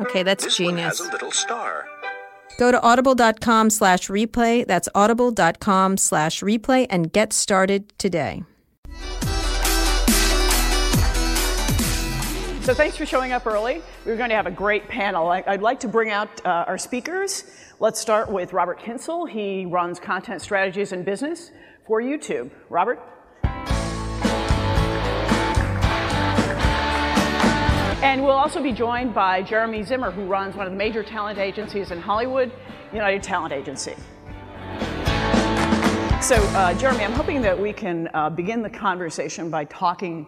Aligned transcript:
Okay, 0.00 0.22
that's 0.22 0.44
This 0.44 0.58
one 0.60 0.70
genius. 0.76 0.98
has 0.98 1.08
a 1.08 1.10
little 1.12 1.32
star. 1.32 1.86
Go 2.58 2.70
to 2.70 2.80
audible.com 2.82 3.70
slash 3.70 4.08
replay. 4.08 4.66
That's 4.66 4.88
audible.com 4.94 5.96
slash 5.96 6.40
replay 6.42 6.86
and 6.90 7.12
get 7.12 7.32
started 7.32 7.96
today. 7.98 8.42
So 12.62 12.74
thanks 12.74 12.96
for 12.96 13.06
showing 13.06 13.30
up 13.32 13.46
early. 13.46 13.80
We're 14.04 14.16
going 14.16 14.30
to 14.30 14.34
have 14.36 14.46
a 14.46 14.50
great 14.50 14.88
panel. 14.88 15.28
I- 15.28 15.44
I'd 15.46 15.62
like 15.62 15.80
to 15.80 15.88
bring 15.88 16.10
out 16.10 16.28
uh, 16.44 16.64
our 16.66 16.78
speakers. 16.78 17.44
Let's 17.78 18.00
start 18.00 18.28
with 18.30 18.52
Robert 18.52 18.80
Kyncl. 18.80 19.28
He 19.30 19.66
runs 19.66 20.00
content 20.00 20.42
strategies 20.42 20.90
and 20.92 21.04
business 21.04 21.52
for 21.86 22.02
YouTube. 22.02 22.50
Robert? 22.68 22.98
And 28.02 28.22
we'll 28.22 28.32
also 28.32 28.62
be 28.62 28.72
joined 28.72 29.14
by 29.14 29.40
Jeremy 29.40 29.82
Zimmer, 29.82 30.10
who 30.10 30.26
runs 30.26 30.54
one 30.54 30.66
of 30.66 30.72
the 30.72 30.76
major 30.76 31.02
talent 31.02 31.38
agencies 31.38 31.90
in 31.92 31.98
Hollywood, 31.98 32.52
United 32.92 33.22
Talent 33.22 33.54
Agency. 33.54 33.94
So, 36.20 36.34
uh, 36.34 36.74
Jeremy, 36.74 37.04
I'm 37.04 37.12
hoping 37.12 37.40
that 37.40 37.58
we 37.58 37.72
can 37.72 38.10
uh, 38.12 38.28
begin 38.28 38.60
the 38.60 38.68
conversation 38.68 39.48
by 39.48 39.64
talking 39.64 40.26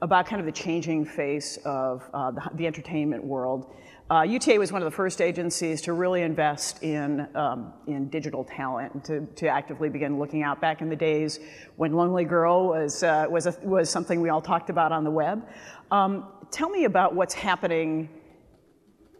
about 0.00 0.26
kind 0.26 0.38
of 0.38 0.46
the 0.46 0.52
changing 0.52 1.04
face 1.04 1.56
of 1.64 2.08
uh, 2.14 2.30
the, 2.30 2.48
the 2.54 2.66
entertainment 2.68 3.24
world. 3.24 3.74
Uh, 4.08 4.22
UTA 4.22 4.58
was 4.58 4.70
one 4.70 4.80
of 4.80 4.86
the 4.86 4.96
first 4.96 5.20
agencies 5.20 5.82
to 5.82 5.92
really 5.92 6.22
invest 6.22 6.82
in, 6.82 7.28
um, 7.36 7.72
in 7.88 8.08
digital 8.08 8.44
talent 8.44 8.94
and 8.94 9.04
to, 9.04 9.26
to 9.34 9.48
actively 9.48 9.88
begin 9.88 10.18
looking 10.18 10.42
out 10.42 10.60
back 10.60 10.80
in 10.80 10.88
the 10.88 10.96
days 10.96 11.40
when 11.76 11.92
Lonely 11.92 12.24
Girl 12.24 12.68
was, 12.68 13.02
uh, 13.02 13.26
was, 13.28 13.46
a, 13.46 13.56
was 13.62 13.90
something 13.90 14.20
we 14.20 14.28
all 14.28 14.40
talked 14.40 14.70
about 14.70 14.92
on 14.92 15.02
the 15.02 15.10
web. 15.10 15.44
Um, 15.90 16.26
tell 16.50 16.68
me 16.68 16.84
about 16.84 17.14
what's 17.14 17.34
happening 17.34 18.08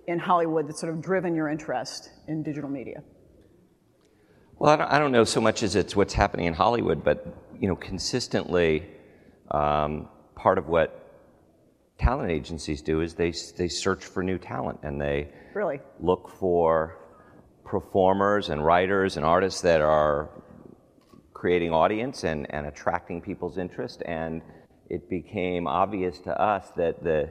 in 0.07 0.19
Hollywood 0.19 0.69
that's 0.69 0.81
sort 0.81 0.93
of 0.93 1.01
driven 1.01 1.35
your 1.35 1.49
interest 1.49 2.11
in 2.29 2.43
digital 2.43 2.69
media. 2.71 3.03
Well, 4.59 4.73
I 4.73 4.77
don't, 4.77 4.93
I 4.93 4.99
don't 4.99 5.13
know 5.13 5.25
so 5.25 5.41
much 5.41 5.63
as 5.63 5.75
it's 5.77 5.97
what's 5.97 6.13
happening 6.13 6.47
in 6.47 6.55
Hollywood, 6.55 7.03
but 7.03 7.27
you 7.59 7.69
know, 7.69 7.77
consistently, 7.77 8.87
um, 9.51 10.09
part 10.35 10.59
of 10.59 10.69
what 10.69 10.97
talent 11.99 12.31
agencies 12.31 12.81
do 12.83 13.01
is 13.03 13.15
they 13.15 13.33
they 13.57 13.69
search 13.69 14.05
for 14.05 14.23
new 14.23 14.39
talent 14.39 14.81
and 14.83 15.01
they 15.01 15.29
Really? 15.55 15.81
look 16.01 16.29
for 16.29 16.97
performers 17.65 18.49
and 18.49 18.65
writers 18.65 19.17
and 19.17 19.25
artists 19.25 19.61
that 19.63 19.81
are 19.81 20.31
creating 21.33 21.73
audience 21.73 22.25
and, 22.25 22.47
and 22.53 22.67
attracting 22.67 23.21
people's 23.21 23.59
interest. 23.59 24.03
And 24.07 24.43
it 24.91 25.09
became 25.09 25.67
obvious 25.69 26.19
to 26.21 26.31
us 26.39 26.69
that 26.77 27.03
the, 27.03 27.31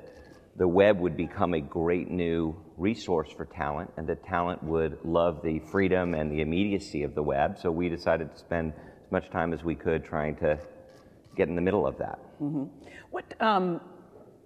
the 0.56 0.68
web 0.68 1.00
would 1.00 1.18
become 1.18 1.54
a 1.54 1.60
great 1.60 2.10
new 2.10 2.56
resource 2.78 3.30
for 3.36 3.46
talent 3.46 3.92
and 3.98 4.08
that 4.08 4.24
talent 4.24 4.64
would 4.64 4.98
love 5.04 5.42
the 5.44 5.60
freedom 5.72 6.14
and 6.14 6.32
the 6.32 6.40
immediacy 6.40 7.04
of 7.04 7.14
the 7.14 7.22
web. 7.22 7.60
So 7.60 7.70
we 7.70 7.90
decided 7.90 8.32
to 8.32 8.40
spend 8.40 8.74
as 8.74 9.12
much 9.12 9.30
time 9.30 9.54
as 9.54 9.62
we 9.62 9.76
could 9.76 10.06
trying 10.06 10.38
to 10.38 10.58
get 11.36 11.50
in 11.50 11.56
the 11.56 11.62
middle 11.62 11.86
of 11.86 11.98
that. 11.98 12.20
What, 13.12 13.42
um, 13.42 13.82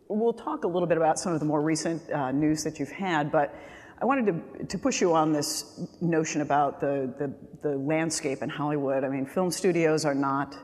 we'll 0.07 0.33
talk 0.33 0.63
a 0.63 0.67
little 0.67 0.87
bit 0.87 0.97
about 0.97 1.19
some 1.19 1.33
of 1.33 1.39
the 1.39 1.45
more 1.45 1.61
recent 1.61 2.11
uh, 2.11 2.31
news 2.31 2.63
that 2.63 2.79
you've 2.79 2.91
had, 2.91 3.31
but 3.31 3.53
I 4.01 4.05
wanted 4.05 4.25
to, 4.59 4.65
to 4.65 4.77
push 4.79 5.01
you 5.01 5.13
on 5.13 5.31
this 5.31 5.79
notion 6.01 6.41
about 6.41 6.81
the, 6.81 7.13
the, 7.19 7.69
the 7.69 7.77
landscape 7.77 8.41
in 8.41 8.49
Hollywood. 8.49 9.03
I 9.03 9.09
mean, 9.09 9.25
film 9.27 9.51
studios 9.51 10.03
are 10.03 10.15
not 10.15 10.57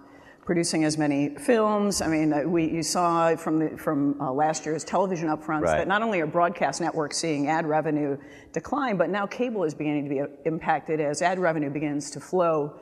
producing 0.50 0.84
as 0.84 0.98
many 0.98 1.30
films. 1.36 2.02
I 2.02 2.08
mean, 2.08 2.34
uh, 2.34 2.42
we, 2.42 2.68
you 2.68 2.82
saw 2.82 3.36
from, 3.36 3.60
the, 3.60 3.78
from 3.78 4.20
uh, 4.20 4.32
last 4.32 4.66
year's 4.66 4.84
television 4.84 5.28
upfronts 5.28 5.62
Right. 5.62 5.78
that 5.78 5.88
not 5.88 6.02
only 6.02 6.22
are 6.22 6.26
broadcast 6.26 6.82
networks 6.82 7.18
seeing 7.18 7.46
ad 7.46 7.68
revenue 7.68 8.18
decline, 8.52 8.98
but 8.98 9.12
now 9.12 9.28
cable 9.28 9.64
is 9.64 9.76
beginning 9.76 10.06
to 10.06 10.10
be 10.10 10.22
uh, 10.22 10.26
impacted 10.46 11.00
as 11.00 11.22
ad 11.22 11.38
revenue 11.38 11.70
begins 11.70 12.10
to 12.10 12.20
flow 12.20 12.74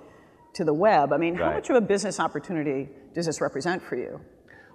to 0.54 0.64
the 0.64 0.74
web. 0.74 1.12
I 1.12 1.18
mean, 1.18 1.36
how 1.36 1.48
Right. 1.48 1.56
much 1.56 1.70
of 1.70 1.76
a 1.76 1.82
business 1.82 2.22
opportunity 2.22 2.88
does 3.14 3.26
this 3.26 3.42
represent 3.42 3.84
for 3.84 3.98
you? 3.98 4.22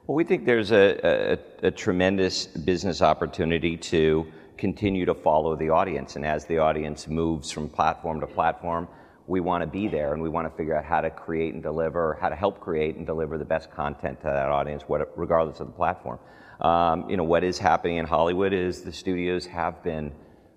Well, 0.07 0.15
we 0.15 0.25
think 0.25 0.45
there's 0.45 0.71
a, 0.71 1.39
a, 1.63 1.69
a 1.69 1.71
tremendous 1.71 2.47
business 2.47 3.01
opportunity 3.01 3.79
to 3.79 4.27
continue 4.59 5.07
to 5.07 5.15
follow 5.15 5.57
the 5.57 5.71
audience. 5.71 6.17
And 6.17 6.27
as 6.27 6.45
the 6.45 6.59
audience 6.59 7.09
moves 7.09 7.51
from 7.51 7.71
platform 7.71 8.21
to 8.21 8.27
platform, 8.27 8.87
we 9.27 9.41
want 9.41 9.63
to 9.63 9.67
be 9.67 9.89
there 9.89 10.13
and 10.13 10.23
we 10.23 10.29
want 10.29 10.51
to 10.51 10.57
figure 10.57 10.77
out 10.77 10.85
how 10.85 11.01
to 11.01 11.11
create 11.11 11.55
and 11.55 11.63
deliver, 11.63 12.19
how 12.21 12.29
to 12.29 12.37
help 12.37 12.61
create 12.61 12.97
and 12.97 13.07
deliver 13.07 13.39
the 13.39 13.45
best 13.45 13.71
content 13.71 14.21
to 14.21 14.27
that 14.27 14.49
audience, 14.49 14.83
what, 14.87 15.17
regardless 15.17 15.61
of 15.61 15.69
the 15.69 15.73
platform. 15.73 16.19
Um, 16.61 17.09
you 17.09 17.17
know, 17.17 17.25
what 17.25 17.45
is 17.45 17.59
happening 17.59 17.97
in 17.97 18.07
Hollywood 18.07 18.53
is 18.53 18.83
the 18.83 18.93
studios 18.93 19.47
have 19.47 19.83
been 19.83 20.13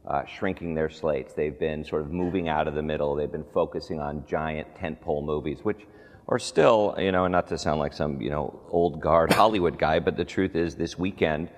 uh, 0.07 0.25
shrinking 0.25 0.75
their 0.75 0.89
slates. 0.89 1.33
They've 1.33 1.57
been 1.57 1.83
sort 1.83 2.03
of 2.03 2.11
moving 2.11 2.47
out 2.47 2.67
of 2.67 2.75
the 2.75 2.83
middle. 2.83 3.15
They've 3.15 3.31
been 3.31 3.45
focusing 3.53 3.99
on 3.99 4.25
giant 4.27 4.75
tentpole 4.75 5.23
movies, 5.23 5.59
which 5.63 5.81
are 6.27 6.39
still, 6.39 6.95
you 6.97 7.11
know, 7.11 7.27
not 7.27 7.47
to 7.47 7.57
sound 7.57 7.79
like 7.79 7.93
some, 7.93 8.21
you 8.21 8.29
know, 8.29 8.59
old 8.69 8.99
guard 8.99 9.31
Hollywood 9.33 9.77
guy, 9.77 9.99
but 9.99 10.17
the 10.17 10.25
truth 10.25 10.55
is 10.55 10.75
this 10.75 10.97
weekend, 10.97 11.49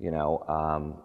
you 0.00 0.10
know, 0.10 0.44
um, 0.48 1.02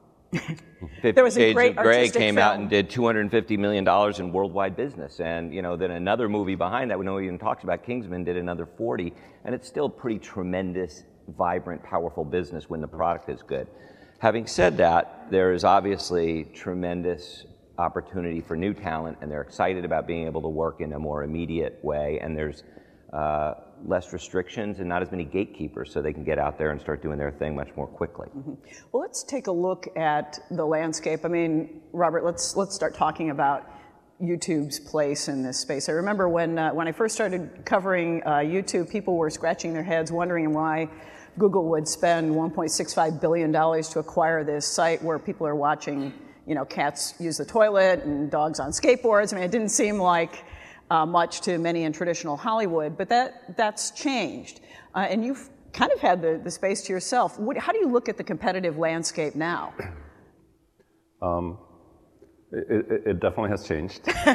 There 1.01 1.23
was 1.23 1.35
a 1.37 1.39
Shades 1.39 1.55
great 1.55 1.77
of 1.77 1.83
Grey 1.83 2.09
came 2.09 2.37
out 2.37 2.55
and 2.55 2.69
did 2.69 2.89
250 2.89 3.57
million 3.57 3.83
dollars 3.83 4.19
in 4.19 4.31
worldwide 4.31 4.75
business, 4.75 5.19
and 5.19 5.53
you 5.53 5.61
know, 5.61 5.75
then 5.75 5.91
another 5.91 6.29
movie 6.29 6.55
behind 6.55 6.91
that, 6.91 6.99
we 6.99 7.05
know 7.05 7.19
even 7.19 7.39
talks 7.39 7.63
about 7.63 7.83
Kingsman, 7.83 8.23
did 8.23 8.37
another 8.37 8.67
40, 8.77 9.13
and 9.45 9.55
it's 9.55 9.67
still 9.67 9.89
pretty 9.89 10.19
tremendous, 10.19 11.03
vibrant, 11.27 11.83
powerful 11.83 12.23
business 12.23 12.69
when 12.69 12.81
the 12.81 12.87
product 12.87 13.29
is 13.29 13.41
good. 13.41 13.67
Having 14.19 14.47
said 14.47 14.77
that, 14.77 15.27
there 15.31 15.53
is 15.53 15.63
obviously 15.63 16.45
tremendous 16.53 17.45
opportunity 17.77 18.39
for 18.41 18.55
new 18.55 18.73
talent, 18.73 19.17
and 19.21 19.31
they're 19.31 19.41
excited 19.41 19.83
about 19.83 20.05
being 20.05 20.27
able 20.27 20.41
to 20.41 20.47
work 20.47 20.81
in 20.81 20.93
a 20.93 20.99
more 20.99 21.23
immediate 21.23 21.79
way, 21.83 22.19
and 22.21 22.37
there's 22.37 22.63
uh, 23.13 23.55
less 23.85 24.13
restrictions 24.13 24.79
and 24.79 24.87
not 24.87 25.01
as 25.01 25.11
many 25.11 25.25
gatekeepers, 25.25 25.91
so 25.91 26.01
they 26.01 26.13
can 26.13 26.23
get 26.23 26.39
out 26.39 26.57
there 26.57 26.71
and 26.71 26.79
start 26.79 27.01
doing 27.01 27.17
their 27.17 27.31
thing 27.31 27.55
much 27.55 27.69
more 27.75 27.87
quickly. 27.87 28.29
Well, 28.91 29.01
let's 29.01 29.23
take 29.23 29.47
a 29.47 29.51
look 29.51 29.87
at 29.97 30.39
the 30.51 30.65
landscape. 30.65 31.25
I 31.25 31.27
mean, 31.27 31.81
Robert, 31.91 32.23
let's 32.23 32.55
let's 32.55 32.75
start 32.75 32.95
talking 32.95 33.29
about 33.29 33.69
YouTube's 34.21 34.79
place 34.79 35.27
in 35.27 35.41
this 35.43 35.59
space. 35.59 35.89
I 35.89 35.93
remember 35.93 36.29
when 36.29 36.57
uh, 36.57 36.71
when 36.71 36.87
I 36.87 36.91
first 36.91 37.15
started 37.15 37.65
covering 37.65 38.21
uh, 38.23 38.37
YouTube, 38.37 38.89
people 38.89 39.17
were 39.17 39.29
scratching 39.29 39.73
their 39.73 39.83
heads, 39.83 40.11
wondering 40.11 40.53
why 40.53 40.87
Google 41.37 41.69
would 41.69 41.87
spend 41.87 42.31
1.65 42.33 43.19
billion 43.19 43.51
dollars 43.51 43.89
to 43.89 43.99
acquire 43.99 44.43
this 44.43 44.67
site 44.67 45.01
where 45.01 45.17
people 45.17 45.47
are 45.47 45.55
watching, 45.55 46.13
you 46.45 46.55
know, 46.55 46.65
cats 46.65 47.15
use 47.19 47.37
the 47.37 47.45
toilet 47.45 48.03
and 48.03 48.29
dogs 48.29 48.59
on 48.59 48.71
skateboards. 48.71 49.33
I 49.33 49.37
mean, 49.37 49.45
it 49.45 49.51
didn't 49.51 49.69
seem 49.69 49.97
like 49.97 50.43
uh, 50.91 51.05
much 51.05 51.41
to 51.41 51.57
many 51.57 51.83
in 51.85 51.93
traditional 51.93 52.37
Hollywood, 52.37 52.97
but 52.99 53.09
that 53.09 53.57
that's 53.57 53.91
changed, 53.91 54.61
uh, 54.95 55.07
and 55.11 55.25
you've 55.25 55.49
kind 55.73 55.91
of 55.93 55.99
had 56.01 56.21
the, 56.21 56.41
the 56.43 56.51
space 56.51 56.83
to 56.83 56.93
yourself. 56.93 57.39
What, 57.39 57.57
how 57.57 57.71
do 57.73 57.79
you 57.79 57.89
look 57.89 58.09
at 58.09 58.17
the 58.17 58.25
competitive 58.33 58.77
landscape 58.77 59.35
now? 59.35 59.73
It, 62.53 62.85
it, 62.91 63.01
it 63.11 63.19
definitely 63.21 63.51
has 63.51 63.63
changed. 63.67 64.07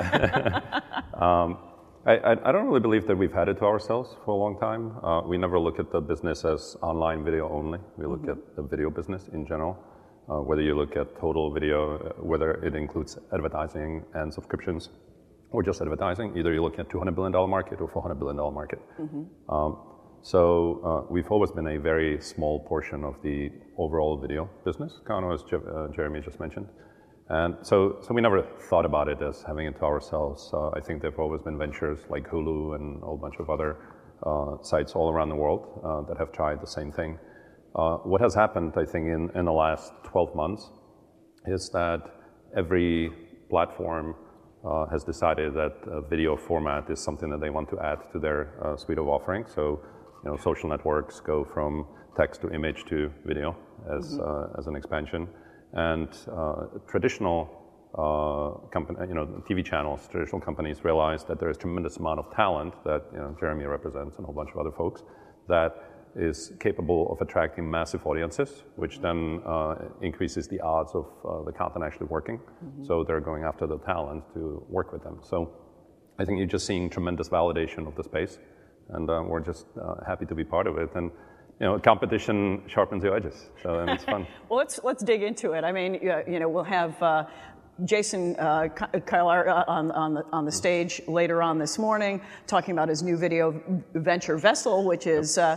um, 1.26 1.58
I, 2.06 2.14
I, 2.30 2.32
I 2.48 2.52
don't 2.52 2.66
really 2.66 2.80
believe 2.80 3.06
that 3.08 3.16
we've 3.16 3.32
had 3.32 3.48
it 3.48 3.58
to 3.58 3.64
ourselves 3.66 4.10
for 4.24 4.32
a 4.32 4.40
long 4.44 4.58
time. 4.60 4.82
Uh, 5.04 5.22
we 5.22 5.38
never 5.38 5.58
look 5.58 5.78
at 5.80 5.92
the 5.92 6.00
business 6.00 6.44
as 6.44 6.76
online 6.82 7.24
video 7.24 7.48
only. 7.50 7.80
We 7.98 8.06
look 8.06 8.28
at 8.28 8.56
the 8.56 8.62
video 8.62 8.90
business 8.90 9.28
in 9.32 9.46
general. 9.46 9.76
uh, 10.28 10.40
whether 10.40 10.62
you 10.62 10.76
look 10.76 10.96
at 10.96 11.18
total 11.18 11.52
video, 11.52 11.98
uh, 11.98 12.22
whether 12.22 12.54
it 12.64 12.74
includes 12.74 13.18
advertising 13.32 14.04
and 14.14 14.32
subscriptions, 14.32 14.90
or 15.56 15.62
just 15.62 15.80
advertising. 15.80 16.36
Either 16.36 16.52
you're 16.52 16.66
looking 16.68 16.80
at 16.80 16.88
$200 16.90 17.14
billion 17.14 17.32
market 17.48 17.80
or 17.80 17.88
$400 17.88 18.18
billion 18.18 18.36
market. 18.60 18.78
Um, 19.48 19.70
so 20.20 20.40
uh, 20.84 21.12
we've 21.14 21.30
always 21.30 21.50
been 21.50 21.68
a 21.68 21.78
very 21.80 22.20
small 22.20 22.60
portion 22.72 23.04
of 23.04 23.14
the 23.22 23.50
overall 23.78 24.20
video 24.20 24.50
business, 24.66 25.00
kind 25.06 25.24
of 25.24 25.32
as 25.32 25.42
Je- 25.50 25.56
uh, 25.56 25.88
Jeremy 25.96 26.20
just 26.20 26.38
mentioned. 26.40 26.68
And 27.30 27.54
so, 27.62 27.96
so 28.02 28.12
we 28.12 28.20
never 28.20 28.42
thought 28.68 28.84
about 28.84 29.08
it 29.08 29.22
as 29.22 29.42
having 29.46 29.66
it 29.66 29.76
to 29.78 29.84
ourselves. 29.84 30.50
Uh, 30.52 30.78
I 30.78 30.80
think 30.80 31.00
there 31.00 31.10
have 31.10 31.18
always 31.18 31.40
been 31.40 31.56
ventures 31.56 32.00
like 32.10 32.24
Hulu 32.28 32.74
and 32.76 33.02
a 33.02 33.06
whole 33.06 33.16
bunch 33.16 33.36
of 33.38 33.48
other 33.48 33.70
uh, 34.30 34.62
sites 34.62 34.92
all 34.92 35.08
around 35.10 35.30
the 35.30 35.40
world 35.44 35.62
uh, 35.82 36.02
that 36.08 36.18
have 36.18 36.32
tried 36.32 36.60
the 36.60 36.72
same 36.78 36.92
thing. 36.92 37.18
Uh, 37.74 37.96
what 38.10 38.20
has 38.20 38.34
happened, 38.34 38.74
I 38.76 38.84
think, 38.84 39.06
in, 39.06 39.30
in 39.34 39.46
the 39.46 39.52
last 39.64 39.90
12 40.04 40.34
months 40.34 40.70
is 41.46 41.70
that 41.72 42.00
every 42.54 43.10
platform 43.48 44.14
uh, 44.66 44.86
has 44.86 45.04
decided 45.04 45.54
that 45.54 45.74
video 46.10 46.36
format 46.36 46.90
is 46.90 47.00
something 47.00 47.30
that 47.30 47.40
they 47.40 47.50
want 47.50 47.68
to 47.70 47.78
add 47.80 47.98
to 48.12 48.18
their 48.18 48.52
uh, 48.64 48.76
suite 48.76 48.98
of 48.98 49.08
offerings. 49.08 49.52
So, 49.54 49.80
you 50.24 50.30
know, 50.30 50.36
social 50.36 50.68
networks 50.68 51.20
go 51.20 51.44
from 51.44 51.86
text 52.16 52.40
to 52.40 52.50
image 52.50 52.84
to 52.86 53.12
video 53.24 53.56
as, 53.96 54.18
uh, 54.18 54.48
as 54.58 54.66
an 54.66 54.74
expansion. 54.74 55.28
And 55.72 56.08
uh, 56.32 56.66
traditional 56.88 57.48
uh, 57.96 58.66
company, 58.70 58.98
you 59.08 59.14
know, 59.14 59.26
TV 59.48 59.64
channels, 59.64 60.08
traditional 60.10 60.40
companies 60.40 60.84
realize 60.84 61.24
that 61.24 61.38
there 61.38 61.50
is 61.50 61.56
tremendous 61.56 61.98
amount 61.98 62.18
of 62.18 62.34
talent 62.34 62.74
that 62.84 63.04
you 63.12 63.18
know, 63.18 63.36
Jeremy 63.38 63.64
represents 63.64 64.16
and 64.16 64.24
a 64.24 64.26
whole 64.26 64.34
bunch 64.34 64.50
of 64.50 64.58
other 64.58 64.72
folks 64.72 65.02
that 65.48 65.85
is 66.16 66.52
capable 66.60 67.12
of 67.12 67.20
attracting 67.20 67.70
massive 67.70 68.06
audiences, 68.06 68.64
which 68.76 69.00
then 69.00 69.42
uh, 69.46 69.76
increases 70.00 70.48
the 70.48 70.60
odds 70.60 70.94
of 70.94 71.06
uh, 71.24 71.42
the 71.42 71.52
content 71.52 71.84
actually 71.84 72.06
working. 72.06 72.40
So 72.86 73.04
they're 73.04 73.20
going 73.20 73.44
after 73.44 73.66
the 73.66 73.78
talent 73.78 74.24
to 74.34 74.64
work 74.68 74.92
with 74.92 75.02
them. 75.02 75.18
So 75.22 75.52
I 76.18 76.24
think 76.24 76.38
you're 76.38 76.46
just 76.46 76.66
seeing 76.66 76.88
tremendous 76.88 77.28
validation 77.28 77.86
of 77.86 77.94
the 77.94 78.04
space, 78.04 78.38
and 78.90 79.10
uh, 79.10 79.22
we're 79.26 79.40
just 79.40 79.66
uh, 79.80 79.96
happy 80.06 80.24
to 80.26 80.34
be 80.34 80.44
part 80.44 80.66
of 80.66 80.78
it. 80.78 80.90
And 80.94 81.10
you 81.60 81.66
know, 81.66 81.78
competition 81.78 82.62
sharpens 82.66 83.04
your 83.04 83.14
edges, 83.16 83.50
so 83.62 83.78
and 83.80 83.90
it's 83.90 84.04
fun. 84.04 84.26
Well, 84.48 84.58
let's 84.58 84.80
let's 84.84 85.02
dig 85.02 85.22
into 85.22 85.52
it. 85.52 85.64
I 85.64 85.72
mean, 85.72 85.94
you 85.94 86.22
you 86.26 86.38
know, 86.38 86.48
we'll 86.48 86.64
have 86.64 87.02
uh, 87.02 87.26
Jason 87.84 88.36
uh, 88.38 88.68
Kilar 88.70 89.48
uh, 89.48 89.64
on 89.68 89.90
on 89.90 90.14
the 90.14 90.24
on 90.32 90.44
the 90.44 90.52
stage 90.52 91.02
later 91.06 91.42
on 91.42 91.58
this 91.58 91.78
morning, 91.78 92.20
talking 92.46 92.72
about 92.72 92.88
his 92.88 93.02
new 93.02 93.16
video 93.16 93.60
venture 93.94 94.38
Vessel, 94.38 94.84
which 94.84 95.06
is. 95.06 95.36
Uh, 95.36 95.56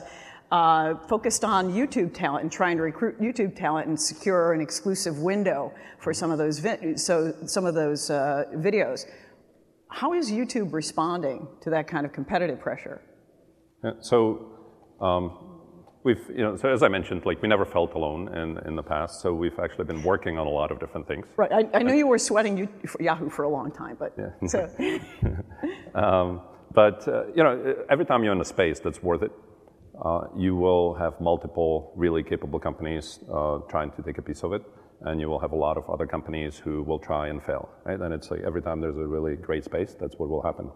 uh, 0.52 0.96
focused 1.08 1.44
on 1.44 1.72
YouTube 1.72 2.14
talent 2.14 2.44
and 2.44 2.52
trying 2.52 2.78
to 2.78 2.84
recruit 2.84 3.20
YouTube 3.20 3.56
talent 3.56 3.88
and 3.88 4.00
secure 4.00 4.54
an 4.54 4.62
exclusive 4.62 5.20
window 5.20 5.72
for 6.00 6.14
some 6.14 6.32
of 6.32 6.38
those 6.38 6.60
vi- 6.60 6.96
so 6.96 7.34
some 7.46 7.66
of 7.66 7.76
those 7.76 8.10
uh, 8.10 8.46
videos. 8.56 9.06
How 9.90 10.14
is 10.14 10.32
YouTube 10.32 10.74
responding 10.74 11.48
to 11.62 11.70
that 11.72 11.88
kind 11.88 12.06
of 12.06 12.14
competitive 12.14 12.60
pressure? 12.60 13.02
Yeah, 13.84 13.92
so 14.02 14.52
um, 15.02 15.62
we've, 16.04 16.24
you 16.30 16.44
know, 16.44 16.56
so 16.56 16.70
as 16.70 16.84
I 16.84 16.88
mentioned, 16.88 17.26
like 17.26 17.42
we 17.42 17.48
never 17.48 17.66
felt 17.66 17.94
alone 17.94 18.36
in, 18.36 18.58
in 18.68 18.76
the 18.76 18.84
past. 18.84 19.22
So 19.22 19.34
we've 19.34 19.58
actually 19.60 19.86
been 19.86 20.04
working 20.04 20.38
on 20.38 20.48
a 20.48 20.50
lot 20.50 20.72
of 20.72 20.80
different 20.80 21.08
things. 21.08 21.26
Right. 21.38 21.52
I, 21.52 21.78
I 21.78 21.84
knew 21.84 21.94
you 21.94 22.08
were 22.08 22.20
sweating 22.20 22.58
you, 22.58 22.68
for 22.88 23.02
Yahoo 23.02 23.30
for 23.30 23.44
a 23.44 23.50
long 23.50 23.72
time, 23.72 23.98
but 24.00 24.16
so 24.48 24.70
Um, 25.96 26.42
but 26.72 27.08
uh, 27.08 27.26
you 27.36 27.44
know, 27.44 27.76
every 27.90 28.06
time 28.06 28.24
you're 28.24 28.34
in 28.34 28.42
a 28.42 28.46
space 28.46 28.80
that's 28.80 29.02
worth 29.02 29.24
it, 29.24 29.32
you 30.38 30.56
will 30.56 30.94
have 30.96 31.20
multiple 31.20 31.92
really 31.96 32.24
capable 32.24 32.60
companies 32.60 33.20
uh, 33.34 33.60
trying 33.70 33.92
to 33.92 34.02
take 34.02 34.18
a 34.18 34.22
piece 34.22 34.44
of 34.44 34.54
it, 34.54 34.64
and 35.02 35.20
you 35.20 35.30
will 35.30 35.40
have 35.40 35.52
a 35.52 35.56
lot 35.56 35.78
of 35.78 35.90
other 35.90 36.06
companies 36.06 36.58
who 36.58 36.84
will 36.84 37.00
try 37.00 37.28
and 37.28 37.44
fail. 37.44 37.70
Right? 37.86 38.00
And 38.00 38.14
it's 38.14 38.32
like 38.32 38.42
every 38.46 38.62
time 38.62 38.82
there's 38.82 38.98
a 38.98 39.08
really 39.08 39.36
great 39.36 39.64
space, 39.66 39.96
that's 40.00 40.16
what 40.18 40.30
will 40.30 40.42
happen. 40.42 40.72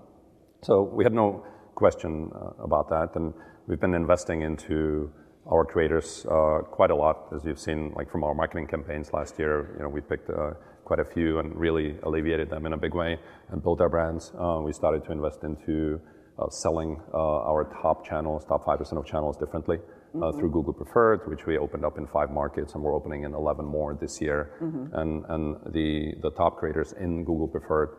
So 0.62 0.84
we 0.84 1.04
had 1.04 1.14
no 1.14 1.46
question 1.76 2.32
uh, 2.36 2.64
about 2.64 2.90
that, 2.90 3.16
and 3.16 3.34
we've 3.68 3.80
been 3.80 3.94
investing 3.94 4.42
into 4.42 5.12
our 5.52 5.66
creators 5.66 6.26
uh, 6.26 6.60
quite 6.72 6.92
a 6.92 6.96
lot, 6.96 7.28
as 7.36 7.44
you've 7.44 7.60
seen, 7.60 7.92
like 7.96 8.10
from 8.10 8.24
our 8.24 8.34
marketing 8.34 8.68
campaigns 8.68 9.12
last 9.12 9.38
year. 9.40 9.74
You 9.78 9.84
know, 9.84 9.90
we 9.90 10.02
picked 10.02 10.30
uh, 10.30 10.52
quite 10.86 11.00
a 11.00 11.06
few 11.06 11.40
and 11.40 11.56
really 11.56 11.98
alleviated 12.04 12.50
them 12.50 12.66
in 12.66 12.74
a 12.74 12.78
big 12.78 12.94
way 12.94 13.18
and 13.50 13.62
built 13.62 13.82
our 13.82 13.90
brands. 13.90 14.32
Uh, 14.40 14.60
we 14.64 14.72
started 14.72 15.04
to 15.06 15.12
invest 15.12 15.44
into 15.44 16.00
uh, 16.00 16.13
selling 16.50 17.02
uh, 17.14 17.18
our 17.52 17.64
top 17.82 18.06
channels, 18.06 18.46
top 18.46 18.66
five 18.66 18.80
percent 18.80 19.00
of 19.00 19.06
channels, 19.06 19.38
differently. 19.38 19.78
Uh, 20.22 20.32
through 20.34 20.52
Google 20.52 20.74
Preferred, 20.74 21.28
which 21.28 21.48
we 21.48 21.58
opened 21.58 21.84
up 21.84 21.98
in 21.98 22.06
five 22.06 22.30
markets, 22.30 22.76
and 22.76 22.84
we're 22.84 22.94
opening 22.94 23.24
in 23.24 23.34
11 23.34 23.66
more 23.66 23.98
this 24.00 24.22
year. 24.22 24.52
And, 24.94 25.26
and 25.28 25.56
the, 25.74 26.14
the 26.22 26.30
top 26.30 26.58
creators 26.58 26.94
in 26.94 27.24
Google 27.24 27.48
Preferred 27.48 27.98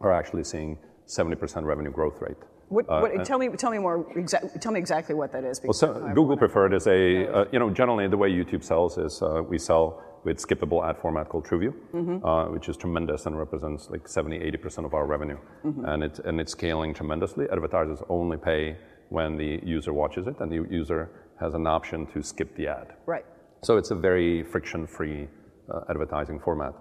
are 0.00 0.12
actually 0.12 0.42
seeing 0.42 0.76
70% 1.06 1.62
revenue 1.62 1.92
growth 1.92 2.20
rate. 2.20 2.38
What, 2.68 2.88
what, 2.88 3.24
tell 3.24 3.38
me 3.38 3.48
tell 3.48 3.70
me 3.70 3.78
more 3.78 4.04
exa- 4.14 4.60
tell 4.60 4.72
me 4.72 4.80
exactly 4.80 5.14
what 5.14 5.32
that 5.32 5.44
is. 5.44 5.60
Well, 5.62 5.72
so 5.72 5.92
Google 6.14 6.36
Preferred 6.36 6.74
is 6.74 6.86
a, 6.86 7.26
uh, 7.32 7.44
you 7.52 7.58
know, 7.58 7.70
generally 7.70 8.08
the 8.08 8.16
way 8.16 8.30
YouTube 8.30 8.64
sells 8.64 8.98
is 8.98 9.22
uh, 9.22 9.42
we 9.42 9.58
sell 9.58 10.02
with 10.24 10.38
skippable 10.38 10.88
ad 10.88 10.96
format 10.96 11.28
called 11.28 11.46
TrueView, 11.46 11.72
uh, 12.24 12.50
which 12.50 12.68
is 12.68 12.76
tremendous 12.76 13.26
and 13.26 13.38
represents 13.38 13.90
like 13.90 14.08
70, 14.08 14.38
80% 14.38 14.86
of 14.86 14.94
our 14.94 15.06
revenue. 15.06 15.38
And, 15.84 16.02
it's, 16.02 16.18
and 16.18 16.40
it's 16.40 16.52
scaling 16.52 16.94
tremendously. 16.94 17.46
Advertisers 17.52 17.98
only 18.08 18.38
pay 18.38 18.76
when 19.10 19.36
the 19.36 19.60
user 19.62 19.92
watches 19.92 20.26
it, 20.26 20.40
and 20.40 20.50
the 20.50 20.66
user 20.74 21.10
has 21.40 21.52
an 21.54 21.66
option 21.66 22.06
to 22.06 22.22
skip 22.22 22.56
the 22.56 22.68
ad. 22.68 22.94
Right. 23.06 23.26
So 23.62 23.76
it's 23.76 23.90
a 23.90 23.94
very 23.94 24.42
friction-free 24.42 25.28
uh, 25.72 25.80
advertising 25.90 26.40
format. 26.40 26.74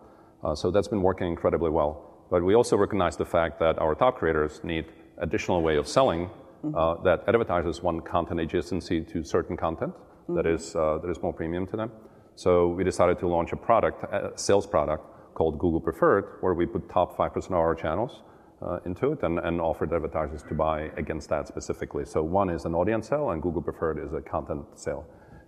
Uh, 0.43 0.55
so 0.55 0.71
that's 0.71 0.87
been 0.87 1.01
working 1.01 1.27
incredibly 1.27 1.69
well. 1.69 2.25
But 2.31 2.43
we 2.43 2.55
also 2.55 2.77
recognize 2.77 3.17
the 3.17 3.25
fact 3.25 3.59
that 3.59 3.77
our 3.77 3.93
top 3.93 4.17
creators 4.19 4.61
need 4.63 4.85
additional 5.17 5.61
way 5.61 5.77
of 5.77 5.87
selling. 5.87 6.29
Uh, 6.63 6.95
that 7.03 7.25
advertisers 7.27 7.83
want 7.83 8.05
content 8.05 8.39
adjacency 8.39 9.05
to 9.05 9.21
certain 9.21 9.57
content 9.57 9.93
that 10.29 10.45
is 10.45 10.75
uh, 10.75 10.97
that 10.99 11.09
is 11.09 11.21
more 11.21 11.33
premium 11.33 11.67
to 11.67 11.77
them. 11.77 11.91
So 12.35 12.69
we 12.69 12.83
decided 12.83 13.19
to 13.19 13.27
launch 13.27 13.51
a 13.51 13.55
product, 13.55 14.03
a 14.11 14.31
sales 14.35 14.65
product 14.65 15.03
called 15.35 15.59
Google 15.59 15.81
Preferred, 15.81 16.37
where 16.41 16.53
we 16.53 16.65
put 16.65 16.89
top 16.89 17.17
five 17.17 17.33
percent 17.33 17.53
of 17.53 17.59
our 17.59 17.75
channels 17.75 18.21
uh, 18.61 18.79
into 18.85 19.11
it 19.11 19.23
and, 19.23 19.39
and 19.39 19.59
offered 19.59 19.91
advertisers 19.93 20.43
to 20.43 20.53
buy 20.53 20.89
against 20.97 21.29
that 21.29 21.47
specifically. 21.47 22.05
So 22.05 22.23
one 22.23 22.49
is 22.49 22.65
an 22.65 22.73
audience 22.73 23.09
sale, 23.09 23.31
and 23.31 23.41
Google 23.41 23.61
Preferred 23.61 23.99
is 23.99 24.13
a 24.13 24.21
content 24.21 24.65
sale. 24.75 25.05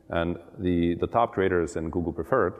And 0.09 0.37
the, 0.59 0.95
the 0.95 1.07
top 1.07 1.33
creators 1.33 1.77
in 1.77 1.89
Google 1.89 2.13
Preferred 2.13 2.53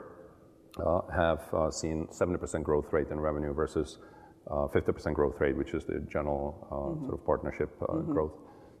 uh, 0.84 1.02
have 1.14 1.42
uh, 1.54 1.70
seen 1.70 2.06
70% 2.08 2.62
growth 2.62 2.92
rate 2.92 3.08
in 3.10 3.20
revenue 3.20 3.54
versus 3.54 3.98
50% 4.48 5.14
growth 5.14 5.40
rate, 5.40 5.56
which 5.56 5.74
is 5.74 5.84
the 5.84 6.00
general 6.10 6.66
uh, 6.66 7.06
sort 7.06 7.14
of 7.14 7.26
partnership 7.26 7.70
uh, 7.82 7.94
growth. 7.96 8.32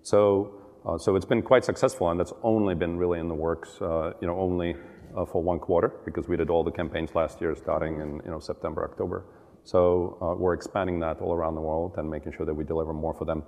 So, 0.02 0.62
uh, 0.86 0.98
so 0.98 1.16
it's 1.16 1.24
been 1.24 1.42
quite 1.42 1.64
successful, 1.64 2.10
and 2.10 2.20
that's 2.20 2.32
only 2.42 2.74
been 2.74 2.96
really 2.96 3.18
in 3.18 3.28
the 3.28 3.34
works, 3.34 3.80
uh, 3.80 4.12
you 4.20 4.28
know, 4.28 4.38
only 4.38 4.76
uh, 5.16 5.24
for 5.24 5.42
one 5.42 5.58
quarter 5.58 5.92
because 6.04 6.28
we 6.28 6.36
did 6.36 6.50
all 6.50 6.62
the 6.62 6.70
campaigns 6.70 7.14
last 7.14 7.40
year, 7.40 7.54
starting 7.56 8.00
in 8.00 8.20
you 8.24 8.30
know 8.30 8.38
September, 8.38 8.84
October. 8.84 9.24
So 9.64 10.16
uh, 10.22 10.38
we're 10.38 10.54
expanding 10.54 11.00
that 11.00 11.20
all 11.20 11.34
around 11.34 11.56
the 11.56 11.60
world 11.60 11.94
and 11.96 12.08
making 12.08 12.32
sure 12.36 12.46
that 12.46 12.54
we 12.54 12.64
deliver 12.64 12.92
more 12.92 13.14
for 13.14 13.24
them. 13.24 13.42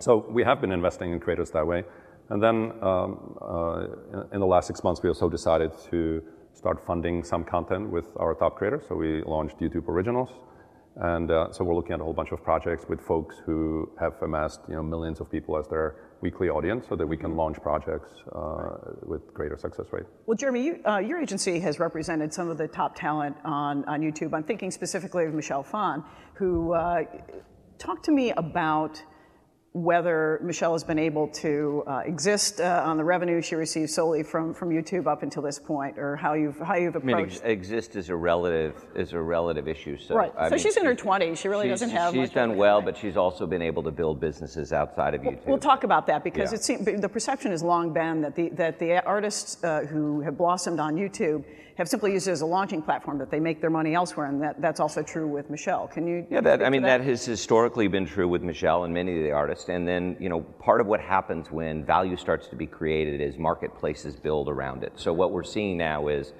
So 0.00 0.26
we 0.28 0.42
have 0.42 0.60
been 0.60 0.72
investing 0.72 1.12
in 1.12 1.20
creators 1.20 1.50
that 1.52 1.64
way. 1.64 1.84
And 2.30 2.42
then 2.42 2.72
um, 2.82 3.38
uh, 3.40 3.84
in, 4.12 4.34
in 4.34 4.40
the 4.40 4.46
last 4.46 4.66
six 4.66 4.82
months, 4.82 5.00
we 5.02 5.08
also 5.08 5.28
decided 5.28 5.70
to 5.90 6.22
start 6.54 6.84
funding 6.84 7.22
some 7.22 7.44
content 7.44 7.90
with 7.90 8.06
our 8.16 8.34
top 8.34 8.56
creators. 8.56 8.82
So 8.88 8.96
we 8.96 9.22
launched 9.22 9.58
YouTube 9.60 9.88
Originals. 9.88 10.30
And 10.96 11.30
uh, 11.30 11.50
so 11.52 11.64
we're 11.64 11.74
looking 11.74 11.92
at 11.92 12.00
a 12.00 12.04
whole 12.04 12.12
bunch 12.12 12.30
of 12.30 12.42
projects 12.42 12.84
with 12.88 13.00
folks 13.00 13.36
who 13.44 13.90
have 13.98 14.14
amassed 14.22 14.60
you 14.68 14.74
know, 14.74 14.82
millions 14.82 15.20
of 15.20 15.30
people 15.30 15.58
as 15.58 15.66
their 15.66 15.96
weekly 16.20 16.48
audience 16.48 16.86
so 16.88 16.94
that 16.94 17.06
we 17.06 17.16
can 17.16 17.36
launch 17.36 17.60
projects 17.60 18.10
uh, 18.32 18.76
with 19.02 19.34
greater 19.34 19.58
success 19.58 19.86
rate. 19.90 20.04
Well, 20.26 20.36
Jeremy, 20.36 20.64
you, 20.64 20.80
uh, 20.86 20.98
your 20.98 21.20
agency 21.20 21.58
has 21.60 21.78
represented 21.78 22.32
some 22.32 22.48
of 22.48 22.58
the 22.58 22.68
top 22.68 22.94
talent 22.94 23.36
on, 23.44 23.84
on 23.86 24.00
YouTube. 24.00 24.32
I'm 24.34 24.44
thinking 24.44 24.70
specifically 24.70 25.24
of 25.24 25.34
Michelle 25.34 25.64
Phan, 25.64 26.04
who 26.34 26.72
uh, 26.72 27.02
talked 27.78 28.04
to 28.04 28.12
me 28.12 28.30
about 28.32 29.02
whether 29.74 30.38
Michelle 30.40 30.72
has 30.72 30.84
been 30.84 31.00
able 31.00 31.26
to 31.26 31.82
uh, 31.88 32.02
exist 32.04 32.60
uh, 32.60 32.84
on 32.86 32.96
the 32.96 33.02
revenue 33.02 33.42
she 33.42 33.56
receives 33.56 33.92
solely 33.92 34.22
from, 34.22 34.54
from 34.54 34.70
YouTube 34.70 35.08
up 35.08 35.24
until 35.24 35.42
this 35.42 35.58
point, 35.58 35.98
or 35.98 36.14
how 36.14 36.34
you've 36.34 36.56
how 36.60 36.76
you've 36.76 36.94
I 36.94 37.00
mean, 37.00 37.16
approached. 37.16 37.40
ex- 37.42 37.44
exist 37.44 37.96
is 37.96 38.08
a 38.08 38.14
relative 38.14 38.86
is 38.94 39.14
a 39.14 39.20
relative 39.20 39.66
issue. 39.66 39.98
So 39.98 40.14
right. 40.14 40.32
So 40.48 40.56
she's 40.56 40.76
in 40.76 40.84
her 40.84 40.94
20s. 40.94 41.38
She 41.38 41.48
really 41.48 41.66
doesn't 41.66 41.90
have. 41.90 42.12
She's 42.12 42.20
much 42.20 42.28
of 42.28 42.34
done 42.34 42.56
well, 42.56 42.82
but 42.82 42.96
she's 42.96 43.16
also 43.16 43.48
been 43.48 43.62
able 43.62 43.82
to 43.82 43.90
build 43.90 44.20
businesses 44.20 44.72
outside 44.72 45.12
of 45.12 45.22
YouTube. 45.22 45.44
We'll 45.44 45.58
talk 45.58 45.82
about 45.82 46.06
that 46.06 46.22
because 46.22 46.52
it 46.52 46.62
seems, 46.62 46.84
the 46.84 47.08
perception 47.08 47.50
has 47.50 47.64
long 47.64 47.92
been 47.92 48.20
that 48.20 48.36
the, 48.36 48.50
that 48.50 48.78
the 48.78 49.04
artists 49.04 49.62
uh, 49.64 49.80
who 49.80 50.20
have 50.20 50.38
blossomed 50.38 50.78
on 50.78 50.94
YouTube 50.94 51.44
have 51.76 51.88
simply 51.88 52.12
used 52.12 52.28
it 52.28 52.30
as 52.30 52.40
a 52.40 52.46
launching 52.46 52.82
platform, 52.82 53.18
that 53.18 53.30
they 53.30 53.40
make 53.40 53.60
their 53.60 53.70
money 53.70 53.94
elsewhere, 53.94 54.26
and 54.26 54.40
that, 54.42 54.60
that's 54.60 54.78
also 54.78 55.02
true 55.02 55.26
with 55.26 55.50
Michelle. 55.50 55.88
Can 55.88 56.06
you? 56.06 56.26
Yeah, 56.30 56.40
that 56.42 56.62
I 56.62 56.70
mean 56.70 56.82
that 56.82 57.00
has 57.00 57.24
historically 57.24 57.88
been 57.88 58.06
true 58.06 58.28
with 58.28 58.42
Michelle 58.42 58.84
and 58.84 58.94
many 58.94 59.16
of 59.18 59.24
the 59.24 59.32
artists. 59.32 59.68
And 59.68 59.86
then 59.86 60.16
you 60.20 60.28
know 60.28 60.40
part 60.40 60.80
of 60.80 60.86
what 60.86 61.00
happens 61.00 61.50
when 61.50 61.84
value 61.84 62.16
starts 62.16 62.46
to 62.48 62.56
be 62.56 62.66
created 62.66 63.20
is 63.20 63.38
marketplaces 63.38 64.16
build 64.16 64.48
around 64.48 64.84
it. 64.84 64.92
So 64.96 65.12
what 65.12 65.32
we're 65.32 65.42
seeing 65.42 65.76
now 65.76 66.08
is 66.08 66.32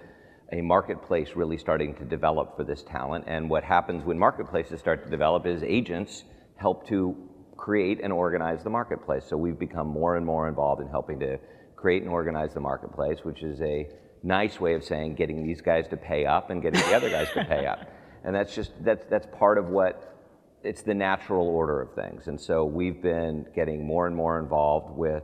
a 0.52 0.60
marketplace 0.60 1.30
really 1.34 1.58
starting 1.58 1.94
to 1.96 2.04
develop 2.04 2.56
for 2.56 2.64
this 2.64 2.82
talent. 2.82 3.24
And 3.26 3.50
what 3.50 3.64
happens 3.64 4.04
when 4.04 4.18
marketplaces 4.18 4.78
start 4.78 5.02
to 5.04 5.10
develop 5.10 5.46
is 5.46 5.62
agents 5.64 6.24
help 6.56 6.86
to 6.88 7.16
create 7.56 8.00
and 8.02 8.12
organize 8.12 8.62
the 8.62 8.70
marketplace. 8.70 9.24
So 9.26 9.36
we've 9.36 9.58
become 9.58 9.88
more 9.88 10.16
and 10.16 10.24
more 10.24 10.48
involved 10.48 10.80
in 10.80 10.88
helping 10.88 11.18
to 11.20 11.38
create 11.74 12.02
and 12.02 12.10
organize 12.10 12.54
the 12.54 12.60
marketplace, 12.60 13.18
which 13.24 13.42
is 13.42 13.60
a 13.62 13.88
nice 14.24 14.58
way 14.58 14.74
of 14.74 14.82
saying 14.82 15.14
getting 15.14 15.46
these 15.46 15.60
guys 15.60 15.86
to 15.88 15.96
pay 15.96 16.24
up 16.24 16.50
and 16.50 16.62
getting 16.62 16.80
the 16.80 16.94
other 16.94 17.10
guys 17.10 17.28
to 17.34 17.44
pay 17.44 17.66
up. 17.66 17.88
And 18.24 18.34
that's 18.34 18.54
just 18.54 18.72
that's 18.82 19.04
that's 19.06 19.26
part 19.38 19.58
of 19.58 19.68
what 19.68 20.14
it's 20.62 20.82
the 20.82 20.94
natural 20.94 21.46
order 21.46 21.82
of 21.82 21.94
things. 21.94 22.26
And 22.26 22.40
so 22.40 22.64
we've 22.64 23.02
been 23.02 23.46
getting 23.54 23.86
more 23.86 24.06
and 24.06 24.16
more 24.16 24.38
involved 24.38 24.96
with 24.96 25.22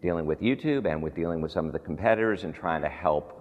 dealing 0.00 0.26
with 0.26 0.40
YouTube 0.40 0.90
and 0.90 1.02
with 1.02 1.14
dealing 1.14 1.42
with 1.42 1.50
some 1.50 1.66
of 1.66 1.72
the 1.72 1.78
competitors 1.78 2.44
and 2.44 2.54
trying 2.54 2.82
to 2.82 2.88
help 2.88 3.36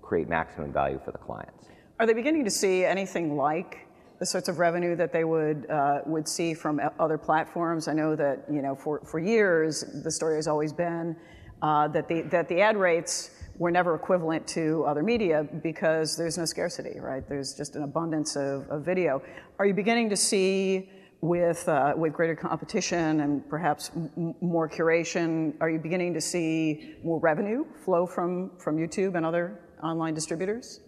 create 0.00 0.28
maximum 0.28 0.72
value 0.72 1.00
for 1.04 1.10
the 1.10 1.18
clients. 1.18 1.66
Are 1.98 2.06
they 2.06 2.14
beginning 2.14 2.44
to 2.44 2.50
see 2.50 2.84
anything 2.84 3.36
like 3.36 3.86
the 4.20 4.26
sorts 4.26 4.48
of 4.48 4.58
revenue 4.58 4.94
that 4.96 5.12
they 5.12 5.24
would 5.24 5.68
uh, 5.68 6.00
would 6.06 6.28
see 6.28 6.54
from 6.54 6.80
other 6.98 7.18
platforms? 7.18 7.88
I 7.88 7.94
know 7.94 8.14
that 8.14 8.44
you 8.50 8.62
know 8.62 8.76
for, 8.76 9.00
for 9.04 9.18
years 9.18 9.84
the 10.04 10.10
story 10.10 10.36
has 10.36 10.46
always 10.46 10.72
been 10.72 11.16
uh, 11.62 11.88
that 11.88 12.08
the 12.08 12.22
that 12.22 12.48
the 12.48 12.60
ad 12.60 12.76
rates 12.76 13.30
were 13.60 13.70
never 13.70 13.94
equivalent 13.94 14.48
to 14.48 14.82
other 14.88 15.02
media 15.02 15.46
because 15.62 16.16
there's 16.16 16.38
no 16.38 16.46
scarcity, 16.46 16.98
right? 16.98 17.28
There's 17.28 17.52
just 17.52 17.76
an 17.76 17.82
abundance 17.82 18.34
of, 18.34 18.66
of 18.70 18.86
video. 18.86 19.22
Are 19.58 19.66
you 19.66 19.74
beginning 19.74 20.08
to 20.08 20.16
see 20.16 20.88
with, 21.20 21.68
uh, 21.68 21.92
with 21.94 22.14
greater 22.14 22.34
competition 22.34 23.20
and 23.20 23.46
perhaps 23.50 23.90
m- 23.94 24.34
more 24.40 24.66
curation, 24.66 25.52
are 25.60 25.68
you 25.68 25.78
beginning 25.78 26.14
to 26.14 26.22
see 26.22 26.96
more 27.04 27.20
revenue 27.20 27.66
flow 27.84 28.06
from, 28.06 28.52
from 28.58 28.78
YouTube 28.78 29.14
and 29.14 29.26
other 29.26 29.60
online 29.82 30.14
distributors? 30.14 30.80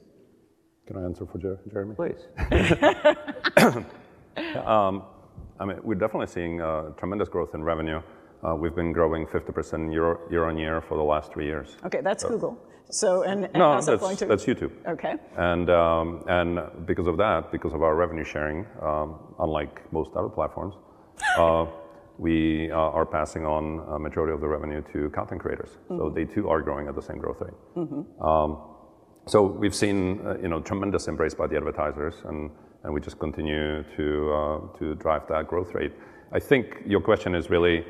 Can 0.86 0.96
I 0.96 1.04
answer 1.04 1.26
for 1.26 1.36
Jer- 1.36 1.60
Jeremy? 1.70 1.94
Please. 1.94 2.26
um, 4.64 5.02
I 5.60 5.66
mean, 5.66 5.76
we're 5.82 5.94
definitely 5.94 6.28
seeing 6.28 6.62
uh, 6.62 6.92
tremendous 6.96 7.28
growth 7.28 7.54
in 7.54 7.62
revenue. 7.62 8.00
Uh, 8.44 8.54
we've 8.56 8.74
been 8.74 8.92
growing 8.92 9.26
50% 9.26 9.92
year, 9.92 10.18
year 10.30 10.44
on 10.46 10.58
year 10.58 10.80
for 10.80 10.96
the 10.96 11.02
last 11.02 11.32
three 11.32 11.46
years. 11.46 11.76
Okay, 11.84 12.00
that's 12.02 12.24
Google. 12.24 12.58
So, 12.90 13.22
and, 13.22 13.48
No, 13.54 13.72
how's 13.72 13.86
that 13.86 13.92
that's, 13.92 14.00
flowing 14.00 14.16
to? 14.16 14.26
that's 14.26 14.44
YouTube. 14.44 14.72
Okay. 14.86 15.14
And, 15.36 15.70
um, 15.70 16.24
and 16.28 16.58
because 16.86 17.06
of 17.06 17.16
that, 17.18 17.52
because 17.52 17.72
of 17.72 17.82
our 17.82 17.94
revenue 17.94 18.24
sharing, 18.24 18.66
um, 18.82 19.18
unlike 19.38 19.90
most 19.92 20.10
other 20.16 20.28
platforms, 20.28 20.74
uh, 21.38 21.66
we 22.18 22.70
uh, 22.70 22.76
are 22.76 23.06
passing 23.06 23.46
on 23.46 23.80
a 23.94 23.98
majority 23.98 24.34
of 24.34 24.40
the 24.40 24.48
revenue 24.48 24.82
to 24.92 25.08
content 25.10 25.40
creators. 25.40 25.78
So 25.88 26.10
they 26.10 26.24
too 26.24 26.48
are 26.48 26.60
growing 26.60 26.88
at 26.88 26.94
the 26.94 27.02
same 27.02 27.18
growth 27.18 27.40
rate. 27.40 27.54
Um, 28.20 28.58
so 29.26 29.42
we've 29.42 29.74
seen 29.74 30.20
uh, 30.26 30.36
you 30.42 30.48
know 30.48 30.60
tremendous 30.60 31.08
embrace 31.08 31.32
by 31.34 31.46
the 31.46 31.56
advertisers, 31.56 32.14
and, 32.24 32.50
and 32.82 32.92
we 32.92 33.00
just 33.00 33.18
continue 33.18 33.82
to 33.96 34.32
uh, 34.32 34.78
to 34.78 34.94
drive 34.96 35.26
that 35.28 35.46
growth 35.48 35.74
rate. 35.74 35.92
I 36.32 36.40
think 36.40 36.82
your 36.86 37.00
question 37.00 37.34
is 37.34 37.48
really, 37.48 37.84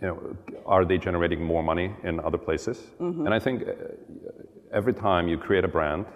you 0.00 0.06
know, 0.08 0.36
are 0.66 0.84
they 0.84 0.98
generating 0.98 1.42
more 1.44 1.62
money 1.62 1.94
in 2.04 2.20
other 2.20 2.38
places? 2.38 2.78
And 3.26 3.34
I 3.34 3.38
think 3.38 3.62
uh, 3.62 3.72
every 4.72 4.94
time 4.94 5.28
you 5.28 5.36
create 5.38 5.64
a 5.64 5.68
brand, 5.68 6.06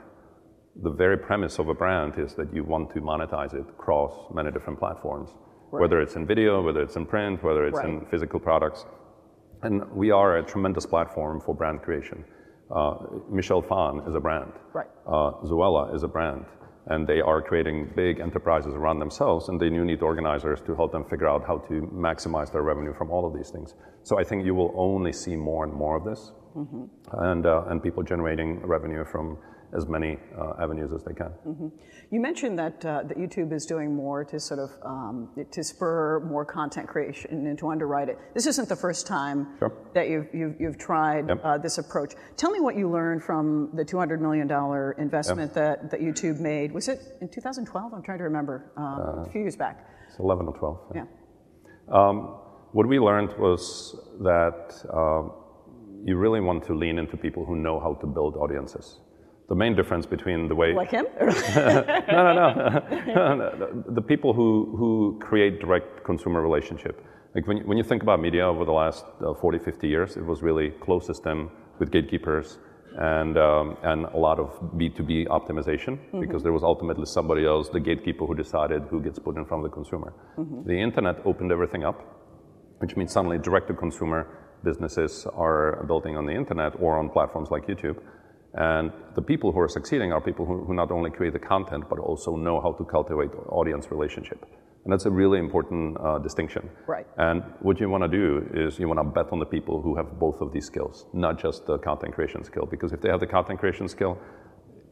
the 0.83 0.91
very 0.91 1.17
premise 1.17 1.59
of 1.59 1.69
a 1.69 1.75
brand 1.75 2.19
is 2.19 2.35
that 2.35 2.53
you 2.53 2.65
want 2.65 2.93
to 2.95 3.01
monetize 3.01 3.55
it 3.55 3.61
across 3.69 4.13
many 4.35 4.51
different 4.51 4.79
platforms, 4.79 5.31
whether 5.71 6.01
it's 6.01 6.17
in 6.17 6.27
video, 6.27 6.63
whether 6.63 6.83
it's 6.83 6.97
in 6.97 7.07
print, 7.07 7.43
whether 7.45 7.67
it's 7.67 7.79
in 7.79 8.07
physical 8.11 8.41
products. 8.41 8.87
And 9.63 9.89
we 9.93 10.11
are 10.11 10.39
a 10.39 10.43
tremendous 10.43 10.87
platform 10.87 11.41
for 11.41 11.55
brand 11.55 11.83
creation. 11.83 12.25
Uh, 12.75 12.95
Michelle 13.31 13.63
Phan 13.63 14.03
is 14.09 14.15
a 14.15 14.21
brand. 14.21 14.53
Right. 14.73 14.87
Uh, 15.07 15.33
Zoella 15.45 15.95
is 15.95 16.03
a 16.03 16.09
brand. 16.09 16.45
And 16.87 17.07
they 17.07 17.21
are 17.21 17.41
creating 17.41 17.93
big 17.97 18.21
enterprises 18.21 18.75
around 18.75 18.99
themselves, 18.99 19.49
and 19.49 19.59
they 19.59 19.71
do 19.71 19.85
need 19.85 20.03
organizers 20.03 20.61
to 20.67 20.75
help 20.75 20.93
them 20.93 21.05
figure 21.05 21.29
out 21.29 21.47
how 21.47 21.59
to 21.69 21.75
maximize 21.95 22.53
their 22.53 22.63
revenue 22.63 22.93
from 22.93 23.11
all 23.11 23.27
of 23.27 23.33
these 23.33 23.51
things. 23.51 23.75
So 24.03 24.19
I 24.19 24.25
think 24.25 24.45
you 24.45 24.55
will 24.55 24.73
only 24.77 25.13
see 25.13 25.35
more 25.35 25.65
and 25.65 25.73
more 25.73 25.97
of 25.97 26.05
this, 26.05 26.33
and, 27.13 27.47
uh, 27.47 27.65
and 27.69 27.83
people 27.83 28.03
generating 28.03 28.61
revenue 28.67 29.05
from 29.05 29.39
as 29.73 29.87
many 29.89 30.19
uh, 30.39 30.63
avenues 30.63 30.93
as 30.93 31.03
they 31.05 31.15
can. 31.15 31.33
You 32.11 32.21
mentioned 32.21 32.59
that, 32.59 32.85
uh, 32.85 33.03
that 33.05 33.17
YouTube 33.17 33.53
is 33.53 33.67
doing 33.67 33.95
more 33.95 34.25
to 34.25 34.39
sort 34.39 34.61
of 34.61 34.71
um, 34.85 35.31
to 35.51 35.65
spur 35.65 36.21
more 36.21 36.45
content 36.45 36.87
creation 36.89 37.47
and 37.47 37.59
to 37.59 37.69
underwrite 37.71 38.09
it. 38.09 38.19
This 38.35 38.47
isn't 38.47 38.69
the 38.69 38.77
first 38.77 39.07
time 39.07 39.49
Sure. 39.59 39.73
that 39.95 40.09
you've, 40.09 40.29
you've, 40.33 40.61
you've 40.61 40.79
tried 40.79 41.29
Yep. 41.29 41.41
uh, 41.43 41.59
this 41.59 41.79
approach. 41.79 42.15
Tell 42.37 42.51
me 42.51 42.61
what 42.61 42.77
you 42.77 42.89
learned 42.91 43.23
from 43.23 43.71
the 43.75 43.85
$200 43.85 44.21
million 44.21 44.49
investment 44.99 45.55
that, 45.55 45.91
that 45.91 46.01
YouTube 46.01 46.39
made. 46.41 46.73
Was 46.73 46.89
it 46.89 47.01
in 47.21 47.29
2012? 47.29 47.93
I'm 47.95 48.03
trying 48.03 48.19
to 48.19 48.25
remember. 48.25 48.71
Um, 48.77 49.25
a 49.27 49.31
few 49.33 49.41
years 49.41 49.57
back. 49.57 49.87
It's 50.09 50.19
11 50.19 50.47
or 50.47 50.57
12. 50.57 50.93
Yeah. 50.95 51.05
Um, 51.91 52.39
what 52.73 52.87
we 52.87 52.99
learned 52.99 53.31
was 53.39 53.97
that 54.21 54.75
um, 54.93 55.33
you 56.05 56.17
really 56.17 56.41
want 56.41 56.65
to 56.67 56.75
lean 56.75 56.99
into 56.99 57.17
people 57.17 57.45
who 57.45 57.57
know 57.57 57.81
how 57.81 57.95
to 57.95 58.07
build 58.07 58.37
audiences. 58.37 59.01
The 59.49 59.55
main 59.55 59.75
difference 59.77 60.07
between 60.07 60.49
the 60.49 60.55
way 60.55 60.73
Like 60.75 60.91
him? 60.91 61.07
No, 61.21 62.21
no, 62.29 62.33
no. 62.33 63.85
The 63.99 64.03
people 64.03 64.33
who, 64.33 64.75
who 64.79 65.19
create 65.21 65.61
direct 65.61 66.03
consumer 66.05 66.41
relationship. 66.41 67.05
Like 67.35 67.47
when, 67.47 67.59
you- 67.59 67.65
when 67.65 67.77
you 67.77 67.85
think 67.85 68.03
about 68.03 68.21
media 68.21 68.47
over 68.47 68.65
the 68.65 68.73
last 68.73 69.05
uh, 69.21 69.35
40, 69.35 69.59
50 69.59 69.89
years, 69.89 70.17
it 70.17 70.25
was 70.25 70.43
really 70.43 70.71
closed 70.81 71.07
system 71.07 71.51
with 71.79 71.91
gatekeepers 71.91 72.59
and, 72.97 73.37
um, 73.37 73.77
and 73.83 74.05
a 74.07 74.17
lot 74.17 74.39
of 74.39 74.49
B2B 74.79 75.27
optimization 75.27 75.99
because 76.21 76.43
there 76.45 76.53
was 76.53 76.63
ultimately 76.63 77.07
somebody 77.07 77.45
else, 77.45 77.69
the 77.69 77.81
gatekeeper, 77.81 78.25
who 78.25 78.35
decided 78.37 78.83
who 78.89 79.01
gets 79.03 79.19
put 79.19 79.37
in 79.37 79.45
front 79.45 79.65
of 79.65 79.71
the 79.71 79.75
consumer. 79.75 80.13
The 80.65 80.79
internet 80.81 81.17
opened 81.27 81.51
everything 81.53 81.85
up, 81.85 81.99
which 82.79 82.97
means 82.97 83.13
suddenly 83.13 83.39
direct 83.39 83.67
to 83.69 83.75
consumer 83.75 84.27
businesses 84.63 85.27
are 85.35 85.85
building 85.89 86.17
on 86.17 86.25
the 86.25 86.33
internet 86.33 86.73
or 86.81 86.97
on 86.99 87.11
platforms 87.11 87.51
like 87.51 87.67
YouTube. 87.67 87.99
And 88.57 88.93
the 89.17 89.23
people 89.23 89.53
who 89.53 89.59
are 89.61 89.69
succeeding 89.69 90.13
are 90.13 90.21
people 90.21 90.47
who, 90.47 90.65
who 90.65 90.75
not 90.75 90.91
only 90.91 91.11
create 91.11 91.33
the 91.33 91.39
content, 91.41 91.85
but 91.89 91.99
also 91.99 92.37
know 92.37 92.61
how 92.61 92.73
to 92.73 92.85
cultivate 92.85 93.31
audience 93.49 93.91
relationship. 93.91 94.47
And 94.85 94.93
that's 94.93 95.07
a 95.07 95.11
really 95.11 95.39
important 95.39 95.97
uh, 95.99 96.19
distinction. 96.19 96.69
Right. 96.87 97.07
And 97.17 97.43
what 97.61 97.81
you 97.81 97.89
want 97.89 98.05
to 98.05 98.09
do 98.09 98.47
is 98.55 98.79
you 98.79 98.87
want 98.87 99.01
to 99.01 99.05
bet 99.05 99.33
on 99.33 99.39
the 99.39 99.47
people 99.47 99.81
who 99.81 99.97
have 99.97 100.19
both 100.21 100.41
of 100.41 100.53
these 100.53 100.67
skills, 100.67 101.07
not 101.15 101.41
just 101.41 101.67
the 101.67 101.79
content 101.79 102.15
creation 102.15 102.45
skill. 102.45 102.67
Because 102.71 102.93
if 102.93 103.01
they 103.01 103.09
have 103.09 103.21
the 103.21 103.27
content 103.27 103.59
creation 103.61 103.89
skill, 103.89 104.19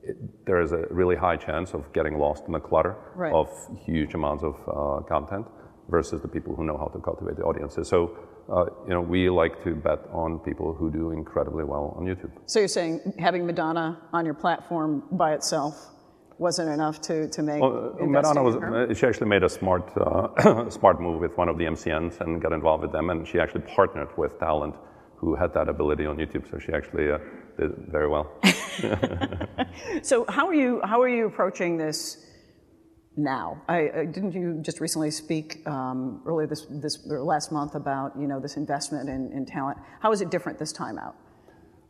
it, 0.02 0.16
there 0.47 0.61
is 0.62 0.73
a 0.73 0.87
really 0.90 1.14
high 1.14 1.37
chance 1.37 1.75
of 1.75 1.92
getting 1.92 2.19
lost 2.19 2.45
in 2.47 2.52
the 2.52 2.59
clutter 2.61 2.97
Right. 3.14 3.33
of 3.33 3.49
huge 3.87 4.14
amounts 4.14 4.42
of 4.42 4.54
uh, 4.66 5.04
content 5.07 5.47
versus 5.88 6.23
the 6.23 6.28
people 6.28 6.57
who 6.57 6.64
know 6.64 6.78
how 6.78 6.87
to 6.87 6.99
cultivate 6.99 7.37
the 7.37 7.42
audiences. 7.42 7.87
So, 7.88 8.16
you 8.49 8.89
know, 8.95 9.01
we 9.01 9.31
like 9.31 9.63
to 9.65 9.75
bet 9.75 10.01
on 10.13 10.39
people 10.41 10.75
who 10.75 10.91
do 10.91 11.11
incredibly 11.11 11.65
well 11.65 11.95
on 11.97 12.05
YouTube. 12.05 12.31
So 12.47 12.59
you're 12.59 12.69
saying 12.69 13.01
having 13.19 13.47
Madonna 13.47 13.99
on 14.13 14.25
your 14.25 14.35
platform 14.35 15.03
by 15.13 15.35
itself 15.35 15.89
wasn't 16.39 16.69
enough 16.71 17.01
to, 17.03 17.29
to 17.29 17.43
make 17.43 17.61
Well, 17.61 17.97
uh, 18.01 18.07
Madonna 18.07 18.43
was, 18.43 18.57
her? 18.57 18.91
uh, 18.91 18.95
she 18.95 19.07
actually 19.07 19.29
made 19.29 19.45
a 19.45 19.49
smart, 19.49 19.91
uh, 19.97 20.69
smart 20.71 21.01
move 21.01 21.21
with 21.21 21.37
one 21.37 21.49
of 21.49 21.57
the 21.59 21.65
MCNs 21.65 22.21
and 22.21 22.43
got 22.43 22.53
involved 22.53 22.83
with 22.83 22.93
them, 22.93 23.11
and 23.11 23.27
she 23.29 23.39
actually 23.39 23.63
partnered 23.63 24.09
with 24.19 24.39
talent 24.41 24.75
who 25.17 25.37
had 25.37 25.55
that 25.55 25.69
ability 25.69 26.05
on 26.05 26.17
YouTube, 26.17 26.51
so 26.51 26.59
she 26.59 26.73
actually 26.73 27.11
uh, 27.13 27.19
did 27.59 27.71
very 27.89 28.09
well. 28.09 28.27
So 30.03 30.25
how 30.29 30.49
are 30.49 30.55
you 30.55 30.81
how 30.85 31.01
are 31.01 31.09
you 31.09 31.27
approaching 31.27 31.77
this 31.77 32.27
now? 33.16 33.62
I, 33.69 33.90
I 33.90 34.04
didn't 34.07 34.33
you 34.33 34.59
just 34.62 34.81
recently 34.81 35.11
speak 35.11 35.66
um, 35.66 36.23
earlier 36.26 36.47
this 36.47 36.66
this 36.71 37.07
or 37.09 37.23
last 37.23 37.52
month 37.52 37.75
about 37.75 38.12
you 38.19 38.26
know 38.26 38.40
this 38.40 38.57
investment 38.57 39.09
in, 39.09 39.33
in 39.33 39.45
talent? 39.47 39.78
How 40.00 40.12
is 40.12 40.21
it 40.21 40.31
different 40.31 40.59
this 40.59 40.73
time 40.73 40.99
out? 40.99 41.16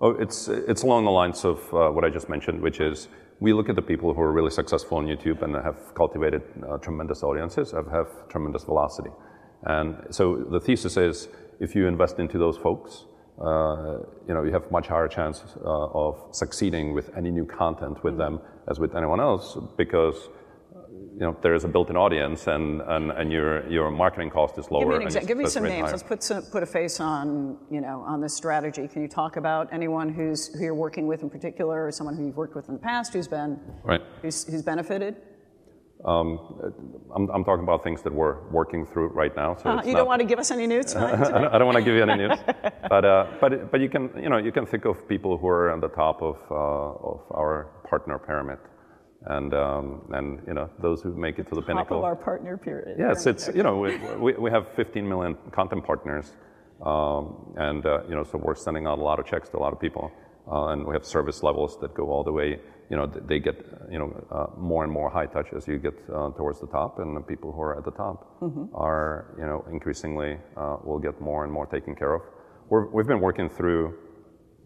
Oh, 0.02 0.10
it's, 0.10 0.48
it's 0.48 0.82
along 0.82 1.04
the 1.04 1.12
lines 1.12 1.44
of 1.44 1.58
uh, 1.72 1.88
what 1.90 2.04
I 2.04 2.10
just 2.10 2.28
mentioned, 2.28 2.60
which 2.60 2.80
is 2.80 3.06
we 3.38 3.52
look 3.52 3.68
at 3.68 3.76
the 3.76 3.82
people 3.82 4.12
who 4.12 4.20
are 4.20 4.32
really 4.32 4.50
successful 4.50 4.98
on 4.98 5.06
YouTube 5.06 5.42
and 5.42 5.54
have 5.54 5.94
cultivated 5.94 6.42
uh, 6.68 6.78
tremendous 6.78 7.22
audiences, 7.22 7.70
have, 7.70 7.86
have 7.86 8.08
tremendous 8.28 8.64
velocity. 8.64 9.10
And 9.62 9.96
so 10.10 10.44
the 10.50 10.58
thesis 10.58 10.96
is 10.96 11.28
if 11.60 11.76
you 11.76 11.86
invest 11.86 12.18
into 12.18 12.36
those 12.36 12.56
folks, 12.56 13.04
uh, 13.40 13.98
you 14.26 14.34
know, 14.34 14.42
you 14.42 14.52
have 14.52 14.68
much 14.72 14.88
higher 14.88 15.06
chance 15.06 15.44
uh, 15.64 15.68
of 15.68 16.18
succeeding 16.32 16.94
with 16.94 17.16
any 17.16 17.30
new 17.30 17.46
content 17.46 18.02
with 18.02 18.18
them 18.18 18.40
as 18.68 18.80
with 18.80 18.96
anyone 18.96 19.20
else 19.20 19.56
because 19.76 20.30
you 21.14 21.20
know, 21.20 21.36
there 21.42 21.54
is 21.54 21.64
a 21.64 21.68
built-in 21.68 21.96
audience 21.96 22.46
and, 22.46 22.80
and, 22.82 23.10
and 23.12 23.32
your, 23.32 23.68
your 23.68 23.90
marketing 23.90 24.30
cost 24.30 24.58
is 24.58 24.70
lower. 24.70 24.98
Give 24.98 24.98
me, 24.98 25.06
exa- 25.06 25.26
give 25.26 25.36
me 25.36 25.46
some 25.46 25.64
names. 25.64 25.82
higher. 25.82 25.90
Let's 25.92 26.02
put 26.02 26.22
some, 26.22 26.42
put 26.44 26.62
a 26.62 26.66
face 26.66 27.00
on 27.00 27.58
you 27.70 27.80
know 27.80 28.04
on 28.06 28.20
this 28.20 28.34
strategy. 28.34 28.88
Can 28.88 29.02
you 29.02 29.08
talk 29.08 29.36
about 29.36 29.68
anyone 29.72 30.08
who's 30.08 30.48
who 30.54 30.64
you're 30.64 30.74
working 30.74 31.06
with 31.06 31.22
in 31.22 31.30
particular, 31.30 31.86
or 31.86 31.92
someone 31.92 32.16
who 32.16 32.26
you've 32.26 32.36
worked 32.36 32.54
with 32.54 32.68
in 32.68 32.74
the 32.74 32.80
past 32.80 33.12
who's 33.12 33.28
been 33.28 33.60
Right. 33.84 34.02
who's, 34.22 34.44
who's 34.44 34.62
benefited? 34.62 35.16
Um, 36.04 36.40
I'm, 37.14 37.30
I'm, 37.30 37.44
talking 37.44 37.62
about 37.62 37.84
things 37.84 38.02
that 38.02 38.12
we're 38.12 38.48
working 38.50 38.84
through 38.84 39.08
right 39.08 39.34
now. 39.36 39.54
So 39.54 39.70
uh, 39.70 39.82
you 39.84 39.92
don't 39.92 40.08
want 40.08 40.20
to 40.20 40.26
give 40.26 40.40
us 40.40 40.50
any 40.50 40.66
news 40.66 40.96
I, 40.96 41.16
don't, 41.16 41.54
I 41.54 41.58
don't 41.58 41.66
want 41.66 41.76
to 41.76 41.84
give 41.84 41.94
you 41.94 42.02
any 42.02 42.26
news, 42.26 42.38
but 42.88 43.04
uh, 43.04 43.26
but 43.40 43.70
but 43.70 43.80
you 43.80 43.88
can 43.88 44.10
you 44.20 44.28
know 44.28 44.38
you 44.38 44.50
can 44.50 44.66
think 44.66 44.84
of 44.84 45.08
people 45.08 45.38
who 45.38 45.46
are 45.46 45.70
on 45.70 45.80
the 45.80 45.88
top 45.88 46.20
of 46.20 46.36
uh, 46.50 47.10
of 47.10 47.20
our 47.30 47.70
partner 47.88 48.18
pyramid, 48.18 48.58
and 49.26 49.54
um, 49.54 50.02
and 50.10 50.40
you 50.46 50.54
know 50.54 50.70
those 50.80 51.02
who 51.02 51.14
make 51.14 51.38
it 51.38 51.48
to 51.48 51.54
the 51.54 51.60
top 51.60 51.68
pinnacle. 51.68 51.98
of 51.98 52.04
our 52.04 52.16
partner 52.16 52.56
period. 52.56 52.96
Yes, 52.98 53.26
it's 53.26 53.48
you 53.54 53.62
know 53.62 53.78
we, 53.78 53.96
we, 54.18 54.32
we 54.34 54.50
have 54.50 54.68
15 54.74 55.08
million 55.08 55.36
content 55.52 55.84
partners, 55.84 56.32
um, 56.84 57.54
and 57.56 57.86
uh, 57.86 58.02
you 58.08 58.14
know 58.14 58.24
so 58.24 58.38
we're 58.38 58.54
sending 58.54 58.86
out 58.86 58.98
a 58.98 59.02
lot 59.02 59.18
of 59.18 59.26
checks 59.26 59.48
to 59.50 59.56
a 59.58 59.60
lot 59.60 59.72
of 59.72 59.80
people, 59.80 60.10
uh, 60.50 60.68
and 60.68 60.84
we 60.84 60.94
have 60.94 61.04
service 61.04 61.42
levels 61.42 61.78
that 61.80 61.94
go 61.94 62.10
all 62.10 62.24
the 62.24 62.32
way 62.32 62.58
you 62.92 62.98
know, 62.98 63.06
they 63.06 63.38
get, 63.38 63.56
you 63.90 63.98
know, 63.98 64.12
uh, 64.30 64.48
more 64.58 64.84
and 64.84 64.92
more 64.92 65.08
high 65.08 65.24
touch 65.24 65.46
as 65.56 65.66
you 65.66 65.78
get 65.78 65.94
uh, 66.14 66.28
towards 66.32 66.60
the 66.60 66.66
top, 66.66 66.98
and 66.98 67.16
the 67.16 67.22
people 67.22 67.50
who 67.50 67.62
are 67.62 67.78
at 67.78 67.86
the 67.86 67.90
top 67.90 68.38
mm-hmm. 68.42 68.66
are, 68.74 69.34
you 69.38 69.46
know, 69.46 69.64
increasingly 69.72 70.36
uh, 70.58 70.76
will 70.84 70.98
get 70.98 71.18
more 71.18 71.44
and 71.44 71.50
more 71.50 71.64
taken 71.64 71.94
care 71.94 72.12
of. 72.12 72.20
We're, 72.68 72.86
we've 72.88 73.06
been 73.06 73.20
working 73.20 73.48
through, 73.48 73.98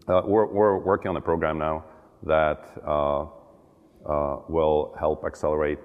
uh, 0.09 0.23
we're, 0.25 0.45
we're 0.45 0.77
working 0.77 1.07
on 1.07 1.15
a 1.15 1.21
program 1.21 1.57
now 1.57 1.85
that 2.23 2.65
will 4.47 4.95
help 4.99 5.23
accelerate 5.25 5.79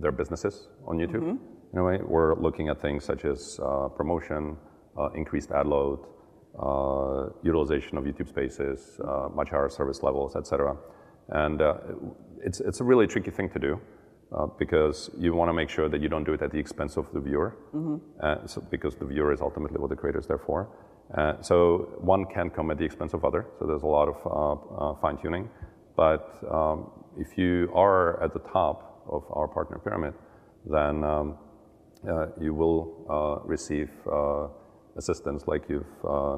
their 0.00 0.12
businesses 0.12 0.68
on 0.86 0.98
YouTube. 0.98 1.22
Mm-hmm. 1.22 1.72
In 1.72 1.78
a 1.78 1.84
way, 1.84 1.98
we're 2.02 2.34
looking 2.40 2.68
at 2.68 2.80
things 2.80 3.04
such 3.04 3.24
as 3.24 3.58
promotion, 3.96 4.56
increased 5.14 5.50
ad 5.50 5.66
load, 5.66 6.00
utilization 7.42 7.98
of 7.98 8.04
YouTube 8.04 8.28
Spaces, 8.28 8.98
much 9.34 9.50
higher 9.50 9.68
service 9.68 10.02
levels, 10.02 10.36
et 10.36 10.46
cetera. 10.46 10.76
And 11.28 11.60
uh, 11.60 11.74
it's, 12.44 12.60
it's 12.60 12.80
a 12.80 12.84
really 12.84 13.06
tricky 13.06 13.30
thing 13.30 13.50
to 13.50 13.58
do 13.58 13.80
uh, 14.32 14.46
because 14.58 15.10
you 15.18 15.34
want 15.34 15.48
to 15.48 15.52
make 15.52 15.68
sure 15.68 15.88
that 15.88 16.00
you 16.00 16.08
don't 16.08 16.24
do 16.24 16.34
it 16.34 16.42
at 16.42 16.52
the 16.52 16.58
expense 16.58 16.96
of 16.96 17.12
the 17.12 17.20
viewer, 17.20 17.56
mm-hmm. 17.74 17.96
uh, 18.22 18.46
so, 18.46 18.60
because 18.70 18.94
the 18.94 19.04
viewer 19.04 19.32
is 19.32 19.40
ultimately 19.40 19.78
what 19.78 19.90
the 19.90 19.96
creator 19.96 20.20
is 20.20 20.26
there 20.26 20.38
for. 20.38 20.68
Uh, 21.16 21.40
so 21.40 21.96
one 21.98 22.24
can 22.26 22.48
come 22.50 22.70
at 22.70 22.78
the 22.78 22.84
expense 22.84 23.12
of 23.12 23.24
other. 23.24 23.46
So 23.58 23.66
there's 23.66 23.82
a 23.82 23.86
lot 23.86 24.08
of 24.08 24.16
uh, 24.24 24.90
uh, 24.90 25.00
fine 25.00 25.16
tuning. 25.18 25.48
But 25.96 26.38
um, 26.50 26.90
if 27.18 27.38
you 27.38 27.70
are 27.74 28.22
at 28.22 28.32
the 28.32 28.40
top 28.40 29.02
of 29.08 29.24
our 29.30 29.48
partner 29.48 29.78
pyramid, 29.78 30.14
then 30.66 31.04
um, 31.04 31.38
you 32.40 32.52
will 32.54 33.42
receive 33.44 33.90
assistance 34.96 35.46
like 35.46 35.64
you've 35.68 35.86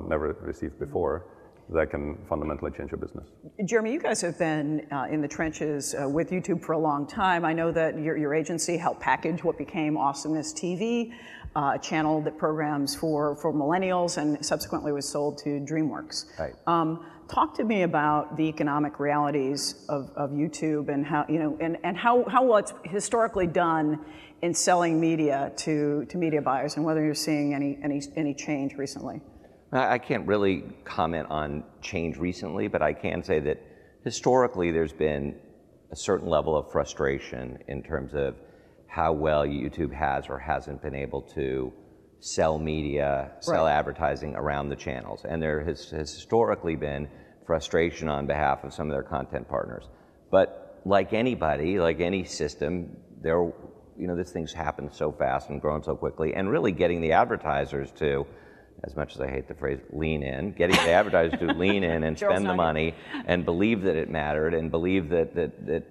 never 0.09 0.37
received 0.43 0.79
before 0.79 1.27
that 1.71 1.91
can 1.91 2.19
fundamentally 2.29 2.71
change 2.71 2.91
your 2.91 2.99
business. 2.99 3.27
Jeremy, 3.65 3.93
you 3.93 4.01
guys 4.01 4.21
have 4.23 4.39
been 4.39 4.87
uh, 4.91 5.07
in 5.11 5.21
the 5.21 5.29
trenches 5.29 5.95
uh, 5.95 6.09
with 6.09 6.31
YouTube 6.31 6.63
for 6.63 6.73
a 6.73 6.79
long 6.79 7.07
time. 7.07 7.45
I 7.45 7.53
know 7.53 7.71
that 7.73 7.99
your, 7.99 8.17
your 8.17 8.35
agency 8.35 8.77
helped 8.77 9.01
package 9.01 9.45
what 9.45 9.59
became 9.59 9.97
Awesomeness 9.97 10.53
TV, 10.55 11.13
uh, 11.55 11.73
a 11.75 11.79
channel 11.79 12.23
that 12.23 12.39
programs 12.39 12.95
for, 12.95 13.37
for 13.37 13.53
millennials 13.53 14.17
and 14.17 14.45
subsequently 14.45 14.93
was 14.93 15.09
sold 15.09 15.39
to 15.39 15.61
DreamWorks. 15.61 16.39
Right. 16.39 16.55
Um, 16.67 17.05
talk 17.29 17.55
to 17.57 17.65
me 17.65 17.83
about 17.83 18.37
the 18.37 18.45
economic 18.45 18.99
realities 18.99 19.85
of, 19.89 20.11
of 20.17 20.31
YouTube 20.31 20.89
and 20.89 21.05
how, 21.05 21.27
you 21.29 21.39
know, 21.39 21.57
and, 21.61 21.77
and 21.85 21.97
how, 21.97 22.25
how 22.29 22.45
well 22.45 22.59
it's 22.59 22.73
historically 22.85 23.47
done 23.47 24.05
in 24.41 24.55
selling 24.55 25.01
media 25.01 25.53
to, 25.57 26.07
to 26.07 26.17
media 26.17 26.41
buyers 26.41 26.77
and 26.77 26.85
whether 26.85 27.05
you're 27.05 27.15
seeing 27.15 27.55
any, 27.55 27.79
any, 27.83 28.01
any 28.17 28.33
change 28.33 28.75
recently. 28.75 29.21
I 29.71 29.99
can't 29.99 30.27
really 30.27 30.65
comment 30.85 31.29
on 31.31 31.65
change 31.83 32.17
recently, 32.17 32.69
but 32.69 32.81
I 32.81 32.95
can 32.95 33.23
say 33.23 33.39
that 33.41 33.63
historically 34.03 34.71
there's 34.71 34.93
been 34.93 35.39
a 35.91 35.97
certain 35.97 36.29
level 36.29 36.57
of 36.57 36.73
frustration 36.73 37.59
in 37.69 37.83
terms 37.83 38.15
of 38.15 38.37
how 38.87 39.13
well 39.13 39.47
YouTube 39.47 39.93
has 39.93 40.27
or 40.29 40.39
hasn't 40.39 40.83
been 40.83 40.95
able 40.95 41.23
to 41.35 41.73
sell 42.21 42.59
media, 42.59 43.33
sell 43.41 43.65
right. 43.65 43.73
advertising 43.73 44.35
around 44.35 44.71
the 44.71 44.77
channels. 44.77 45.25
And 45.29 45.43
there 45.43 45.63
has, 45.65 45.91
has, 45.91 46.13
historically 46.13 46.75
been 46.75 47.09
frustration 47.47 48.09
on 48.09 48.27
behalf 48.27 48.65
of 48.65 48.73
some 48.73 48.89
of 48.89 48.93
their 48.93 49.03
content 49.03 49.49
partners. 49.49 49.85
But 50.31 50.81
like 50.85 51.13
anybody, 51.13 51.79
like 51.79 52.01
any 52.01 52.25
system, 52.25 52.97
there, 53.21 53.53
you 53.99 54.07
know, 54.07 54.17
this 54.17 54.33
thing's 54.33 54.53
happened 54.53 54.93
so 54.93 55.13
fast 55.13 55.51
and 55.51 55.61
grown 55.61 55.83
so 55.83 55.95
quickly, 55.95 56.35
and 56.35 56.51
really 56.51 56.73
getting 56.73 57.01
the 57.01 57.13
advertisers 57.13 57.93
to 57.93 58.27
as 58.85 58.97
much 58.97 59.15
as 59.15 59.21
I 59.21 59.29
hate 59.29 59.49
the 59.49 59.55
phrase 59.55 59.79
lean 59.93 60.23
in, 60.23 60.53
getting 60.53 60.77
the 60.77 60.91
advertisers 60.91 61.39
to 61.41 61.47
lean 61.55 61.85
in 61.85 62.05
and 62.05 62.19
spend 62.19 62.47
the 62.47 62.55
money 62.55 62.95
and 63.27 63.45
believe 63.45 63.83
that 63.83 63.97
it 63.97 64.11
mattered 64.11 64.55
and 64.55 64.71
believe 64.71 65.09
that 65.11 65.35
that 65.35 65.67
that 65.67 65.85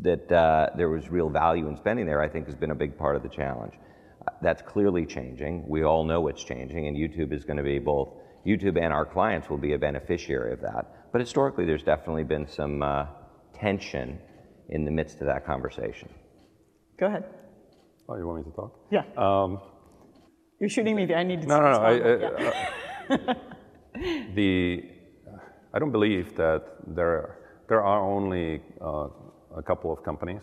that 0.00 0.32
uh, 0.32 0.70
there 0.76 0.90
was 0.90 1.08
real 1.08 1.30
value 1.30 1.68
in 1.68 1.76
spending 1.76 2.04
there, 2.04 2.20
I 2.20 2.28
think 2.28 2.46
has 2.46 2.54
been 2.54 2.72
a 2.72 2.74
big 2.74 2.98
part 2.98 3.16
of 3.16 3.22
the 3.22 3.28
challenge. 3.28 3.74
That's 4.42 4.60
clearly 4.62 5.06
changing. 5.06 5.66
We 5.68 5.84
all 5.84 6.04
know 6.04 6.28
it's 6.28 6.42
changing, 6.42 6.88
and 6.88 6.96
YouTube 6.96 7.32
is 7.32 7.44
going 7.44 7.56
to 7.58 7.62
be 7.62 7.78
both 7.78 8.08
YouTube 8.46 8.78
and 8.80 8.92
our 8.92 9.06
clients 9.06 9.48
will 9.48 9.58
be 9.58 9.72
a 9.72 9.78
beneficiary 9.78 10.52
of 10.52 10.60
that. 10.60 11.10
But 11.12 11.20
historically, 11.20 11.64
there's 11.64 11.82
definitely 11.82 12.24
been 12.24 12.46
some 12.46 12.82
uh, 12.82 13.06
tension 13.54 14.18
in 14.68 14.84
the 14.84 14.90
midst 14.90 15.20
of 15.20 15.26
that 15.26 15.46
conversation. 15.46 16.08
Go 16.98 17.06
ahead. 17.06 17.24
Oh, 18.08 18.16
you 18.16 18.26
want 18.26 18.44
me 18.44 18.50
to 18.50 18.56
talk? 18.56 18.78
Yeah. 18.90 19.04
Um, 19.16 19.60
you're 20.60 20.70
shooting 20.70 20.96
me. 20.96 21.12
I 21.14 21.22
need 21.22 21.42
to. 21.42 21.48
No, 21.48 21.60
no, 21.60 21.70
no. 21.72 21.78
I, 21.78 21.92
I, 21.92 23.14
uh, 23.14 23.34
the 24.34 24.84
I 25.72 25.78
don't 25.78 25.92
believe 25.92 26.36
that 26.36 26.62
there 26.86 27.38
there 27.68 27.82
are 27.82 28.00
only 28.00 28.62
uh, 28.80 29.08
a 29.56 29.62
couple 29.62 29.92
of 29.92 30.02
companies 30.04 30.42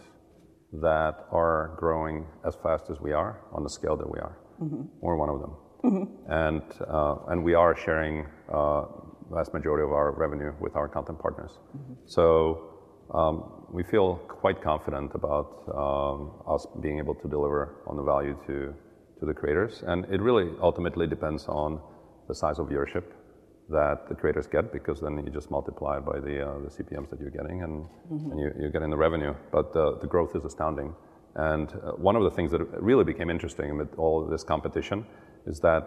that 0.74 1.26
are 1.32 1.76
growing 1.78 2.26
as 2.46 2.56
fast 2.64 2.90
as 2.90 3.00
we 3.00 3.12
are 3.12 3.42
on 3.54 3.64
the 3.64 3.70
scale 3.70 3.98
that 3.98 4.10
we 4.10 4.20
are. 4.20 4.38
Mm-hmm. 4.62 4.84
We're 5.02 5.16
one 5.16 5.30
of 5.30 5.40
them, 5.42 5.54
mm-hmm. 5.84 6.32
and 6.32 6.64
uh, 6.88 7.32
and 7.32 7.44
we 7.44 7.54
are 7.54 7.76
sharing 7.76 8.26
uh, 8.54 8.84
vast 9.32 9.54
majority 9.54 9.84
of 9.84 9.92
our 9.92 10.12
revenue 10.12 10.54
with 10.60 10.76
our 10.76 10.88
content 10.88 11.20
partners. 11.20 11.52
Mm-hmm. 11.76 11.94
So. 12.06 12.68
Um, 13.14 13.62
we 13.70 13.84
feel 13.84 14.16
quite 14.28 14.62
confident 14.62 15.12
about 15.16 15.64
um, 15.76 16.32
us 16.48 16.66
being 16.82 16.98
able 16.98 17.16
to 17.16 17.28
deliver 17.28 17.76
on 17.88 17.98
the 17.98 18.04
value 18.04 18.38
to 18.48 18.74
to 19.22 19.26
the 19.26 19.34
creators. 19.34 19.84
And 19.88 20.06
it 20.06 20.20
really 20.20 20.52
ultimately 20.62 21.08
depends 21.08 21.46
on 21.48 21.80
the 22.28 22.36
size 22.36 22.60
of 22.60 22.68
viewership 22.68 23.06
that 23.70 24.10
the 24.10 24.16
creators 24.16 24.48
get 24.48 24.74
because 24.74 25.00
then 25.00 25.18
you 25.26 25.32
just 25.32 25.50
multiply 25.50 26.00
by 26.00 26.20
the, 26.20 26.36
uh, 26.46 26.60
the 26.60 26.70
CPMs 26.70 27.10
that 27.12 27.20
you're 27.22 27.30
getting 27.30 27.64
and, 27.64 27.86
mm-hmm. 28.12 28.32
and 28.32 28.40
you, 28.40 28.52
you're 28.60 28.72
getting 28.72 28.90
the 28.90 28.98
revenue. 28.98 29.34
But 29.52 29.74
uh, 29.76 30.00
the 30.02 30.08
growth 30.08 30.36
is 30.36 30.44
astounding. 30.44 30.94
And 31.36 31.72
uh, 31.72 31.92
one 31.92 32.16
of 32.18 32.24
the 32.24 32.32
things 32.32 32.52
that 32.52 32.62
really 32.82 33.06
became 33.06 33.30
interesting 33.30 33.72
amid 33.72 33.90
all 33.96 34.28
this 34.28 34.44
competition 34.44 35.06
is 35.46 35.60
that 35.62 35.84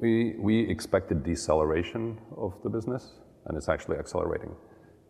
we, 0.00 0.34
we 0.40 0.68
expected 0.68 1.22
deceleration 1.22 2.18
of 2.36 2.54
the 2.64 2.70
business 2.70 3.12
and 3.46 3.56
it's 3.56 3.68
actually 3.68 3.98
accelerating. 3.98 4.56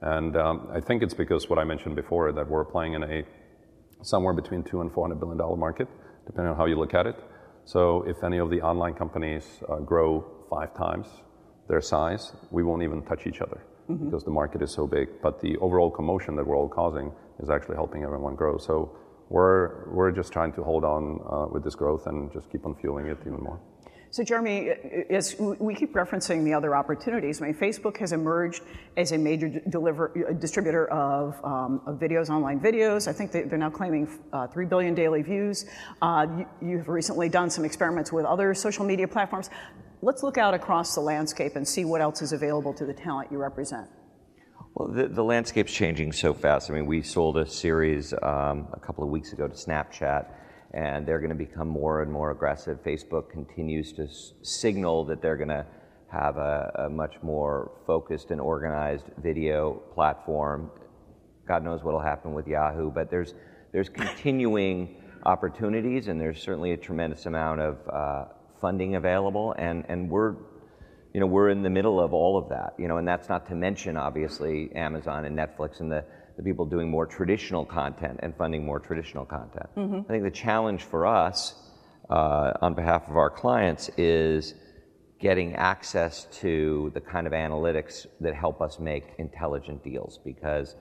And 0.03 0.37
um, 0.37 0.69
I 0.75 0.81
think 0.81 1.03
it's 1.03 1.15
because 1.15 1.49
what 1.49 1.59
I 1.59 1.65
mentioned 1.65 1.97
before 1.97 2.33
that 2.33 2.47
we're 2.47 2.65
playing 2.65 2.95
in 2.95 3.05
a 3.05 3.25
somewhere 4.03 4.35
between 4.35 4.63
two 4.63 4.83
and 4.83 4.93
four 4.93 5.05
hundred 5.05 5.21
billion 5.21 5.39
dollar 5.39 5.57
market 5.57 5.89
depending 6.27 6.51
on 6.53 6.57
how 6.57 6.67
you 6.67 6.77
look 6.77 6.95
at 6.95 7.07
it. 7.07 7.17
So 7.65 8.03
if 8.03 8.23
any 8.23 8.39
of 8.39 8.51
the 8.51 8.61
online 8.61 8.95
companies 8.95 9.45
uh, 9.69 9.77
grow 9.77 10.25
five 10.51 10.75
times 10.75 11.07
their 11.69 11.81
size, 11.81 12.33
we 12.51 12.63
won't 12.63 12.83
even 12.83 13.03
touch 13.03 13.27
each 13.27 13.41
other 13.41 13.63
mm-hmm. 13.89 14.05
because 14.05 14.25
the 14.25 14.31
market 14.31 14.63
is 14.63 14.73
so 14.73 14.87
big. 14.87 15.09
But 15.23 15.41
the 15.41 15.57
overall 15.59 15.91
commotion 15.91 16.37
that 16.37 16.47
we're 16.47 16.57
all 16.57 16.69
causing 16.69 17.13
is 17.43 17.51
actually 17.51 17.77
helping 17.77 18.03
everyone 18.03 18.35
grow. 18.35 18.59
So 18.59 18.97
we're, 19.31 19.89
we're 19.91 20.11
just 20.11 20.33
trying 20.33 20.53
to 20.55 20.63
hold 20.63 20.85
on 20.85 21.21
uh, 21.31 21.47
with 21.51 21.65
this 21.65 21.75
growth 21.75 22.07
and 22.07 22.33
just 22.33 22.51
keep 22.51 22.67
on 22.67 22.75
fueling 22.75 23.07
it 23.07 23.19
even 23.23 23.43
more. 23.43 23.61
So, 24.14 24.22
Jeremy, 24.22 24.70
as 25.11 25.35
we 25.40 25.74
keep 25.74 25.92
referencing 25.92 26.44
the 26.44 26.55
other 26.55 26.77
opportunities, 26.77 27.42
I 27.42 27.46
mean, 27.46 27.55
Facebook 27.57 27.96
has 27.96 28.12
emerged 28.12 28.62
as 28.96 29.11
a 29.11 29.18
major 29.18 29.48
distributor 30.38 30.88
of, 30.92 31.35
um, 31.44 31.81
videos, 32.00 32.31
online 32.31 32.61
videos. 32.61 33.09
I 33.09 33.12
think 33.12 33.33
they, 33.33 33.42
are 33.42 33.59
now 33.59 33.70
claiming 33.70 34.09
uh, 34.33 34.46
3 34.46 34.66
billion 34.66 34.94
daily 34.94 35.22
views. 35.22 35.66
Uh, 36.00 36.44
you, 36.62 36.79
have 36.79 36.87
recently 36.87 37.29
done 37.29 37.50
some 37.50 37.64
experiments 37.64 38.12
with 38.12 38.24
other 38.24 38.55
social 38.55 38.85
media 38.85 39.09
platforms. 39.09 39.50
Let's 40.00 40.22
look 40.22 40.38
out 40.38 40.55
across 40.55 40.94
the 40.94 41.00
landscape 41.00 41.57
and 41.57 41.66
see 41.66 41.85
what 41.85 42.00
else 42.00 42.22
is 42.22 42.33
available 42.33 42.72
to 42.74 42.87
the 42.87 42.94
talent 42.94 43.33
you 43.33 43.38
represent. 43.38 43.88
Well, 44.74 44.92
the, 44.92 45.09
the 45.09 45.24
landscape's 45.24 45.72
changing 45.72 46.12
so 46.12 46.35
fast. 46.35 46.70
I 46.70 46.74
mean, 46.74 46.87
we 46.87 47.03
sold 47.03 47.37
a 47.37 47.48
series 47.48 48.12
um, 48.22 48.68
a 48.72 48.79
couple 48.81 49.03
of 49.03 49.11
weeks 49.11 49.33
ago 49.33 49.48
to 49.48 49.55
Snapchat 49.55 50.29
and 50.75 51.07
they're 51.07 51.21
going 51.21 51.31
to 51.31 51.37
become 51.37 51.69
more 51.69 52.03
and 52.03 52.11
more 52.11 52.33
aggressive. 52.33 52.83
Facebook 52.85 53.31
continues 53.31 53.93
to 53.93 54.05
s- 54.05 54.33
signal 54.43 55.05
that 55.05 55.23
they're 55.23 55.37
going 55.37 55.49
to 55.49 55.65
have 56.09 56.37
a, 56.37 56.85
a, 56.87 56.91
much 56.91 57.15
more 57.23 57.71
focused 57.87 58.31
and 58.31 58.41
organized 58.41 59.07
video 59.23 59.83
platform. 59.95 60.71
God 61.47 61.65
knows 61.65 61.83
what 61.83 61.95
will 61.95 62.01
happen 62.01 62.35
with 62.35 62.47
Yahoo, 62.47 62.91
but 62.91 63.11
there's 63.11 63.35
there's 63.73 63.89
continuing 63.89 65.03
opportunities, 65.25 66.09
and 66.09 66.21
there's 66.21 66.41
certainly 66.41 66.73
a 66.73 66.77
tremendous 66.77 67.27
amount 67.27 67.61
of 67.61 67.79
uh, 67.89 68.25
funding 68.61 68.97
available, 68.97 69.55
and 69.59 69.85
and 69.89 70.11
we're 70.11 70.35
you 71.15 71.21
know, 71.21 71.27
we're 71.27 71.49
in 71.49 71.63
the 71.63 71.71
middle 71.71 72.01
of 72.01 72.13
all 72.13 72.37
of 72.37 72.49
that, 72.49 72.75
you 72.77 72.89
know, 72.89 72.97
and 72.97 73.07
that's 73.07 73.29
not 73.29 73.47
to 73.47 73.55
mention, 73.55 73.97
obviously, 73.97 74.73
Amazon 74.75 75.25
and 75.25 75.39
Netflix 75.39 75.79
and 75.79 75.91
the, 75.91 76.05
the 76.37 76.42
people 76.42 76.66
doing 76.66 76.90
more 76.90 77.07
traditional 77.07 77.64
content 77.64 78.20
and 78.23 78.37
funding 78.37 78.64
more 78.64 78.81
traditional 78.81 79.25
content. 79.25 79.68
I 79.77 80.12
think 80.12 80.25
the 80.25 80.31
challenge 80.31 80.83
for 80.83 81.07
us, 81.07 81.55
uh, 82.11 82.53
on 82.61 82.75
behalf 82.75 83.09
of 83.09 83.16
our 83.16 83.31
clients, 83.31 83.88
is 83.97 84.55
getting 85.20 85.55
access 85.55 86.27
to 86.40 86.90
the 86.94 87.01
kind 87.01 87.27
of 87.27 87.33
analytics 87.33 88.07
that 88.20 88.35
help 88.35 88.61
us 88.61 88.79
make 88.79 89.05
intelligent 89.18 89.83
deals 89.85 90.18
because 90.25 90.75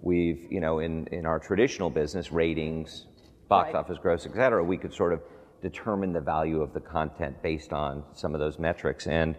we've, 0.00 0.46
you 0.50 0.60
know, 0.60 0.78
in, 0.78 1.06
in 1.08 1.26
our 1.26 1.38
traditional 1.38 1.90
business, 1.90 2.32
ratings, 2.32 3.06
box 3.48 3.66
Right. 3.66 3.74
office 3.74 3.98
gross, 4.00 4.26
et 4.26 4.34
cetera, 4.34 4.62
we 4.62 4.78
could 4.78 4.94
sort 4.94 5.12
of 5.12 5.20
determine 5.60 6.12
the 6.12 6.20
value 6.20 6.62
of 6.62 6.72
the 6.72 6.80
content 6.80 7.42
based 7.42 7.72
on 7.72 8.04
some 8.14 8.32
of 8.34 8.40
those 8.40 8.58
metrics. 8.58 9.06
And 9.06 9.34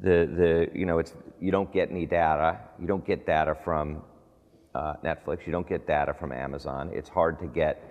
the, 0.00 0.28
the 0.36 0.78
you 0.78 0.86
know, 0.86 0.98
it's, 0.98 1.14
you 1.40 1.50
don't 1.50 1.72
get 1.72 1.90
any 1.90 2.06
data, 2.06 2.60
you 2.78 2.86
don't 2.86 3.04
get 3.04 3.26
data 3.26 3.56
from 3.64 4.02
uh, 4.76 4.94
Netflix, 5.02 5.46
you 5.46 5.52
don't 5.52 5.68
get 5.68 5.86
data 5.86 6.12
from 6.12 6.32
Amazon. 6.32 6.90
It's 6.92 7.08
hard 7.08 7.38
to 7.40 7.46
get 7.46 7.82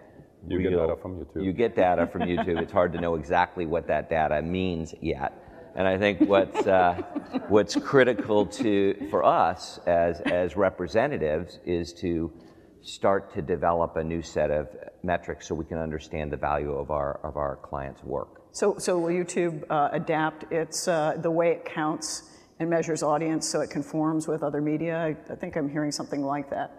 You 0.48 0.62
get 0.62 0.72
data 0.72 0.96
from 1.02 1.20
YouTube. 1.20 1.44
You 1.44 1.54
get 1.54 1.76
data 1.76 2.08
from 2.08 2.22
YouTube. 2.22 2.62
it's 2.62 2.72
hard 2.72 2.94
to 2.94 3.02
know 3.02 3.16
exactly 3.16 3.66
what 3.66 3.88
that 3.88 4.10
data 4.10 4.42
means 4.42 4.94
yet. 5.02 5.34
And 5.76 5.88
I 5.88 5.98
think 5.98 6.22
what's, 6.22 6.66
uh, 6.68 7.02
what's 7.50 7.76
critical 7.76 8.46
to, 8.46 9.08
for 9.10 9.24
us 9.26 9.80
as, 9.88 10.22
as 10.22 10.56
representatives 10.56 11.60
is 11.66 11.92
to 11.94 12.32
start 12.82 13.34
to 13.34 13.42
develop 13.42 13.98
a 13.98 14.04
new 14.04 14.22
set 14.22 14.52
of 14.52 14.70
metrics 15.04 15.48
so 15.48 15.56
we 15.56 15.66
can 15.66 15.80
understand 15.80 16.32
the 16.32 16.38
value 16.38 16.74
of 16.74 16.92
our, 16.92 17.20
of 17.24 17.36
our 17.36 17.58
clients' 17.58 18.04
work. 18.04 18.44
So, 18.52 18.78
so 18.78 19.00
will 19.00 19.10
YouTube 19.10 19.64
uh, 19.70 19.90
adapt 19.92 20.52
its 20.54 20.88
uh, 20.88 21.18
the 21.20 21.32
way 21.32 21.52
it 21.52 21.66
counts 21.66 22.30
and 22.60 22.70
measures 22.70 23.04
audience 23.04 23.48
so 23.48 23.62
it 23.62 23.70
conforms 23.70 24.28
with 24.28 24.44
other 24.44 24.62
media? 24.62 24.98
I, 24.98 25.16
I 25.32 25.36
think 25.36 25.56
I'm 25.56 25.70
hearing 25.70 25.92
something 25.92 26.24
like 26.24 26.50
that. 26.52 26.72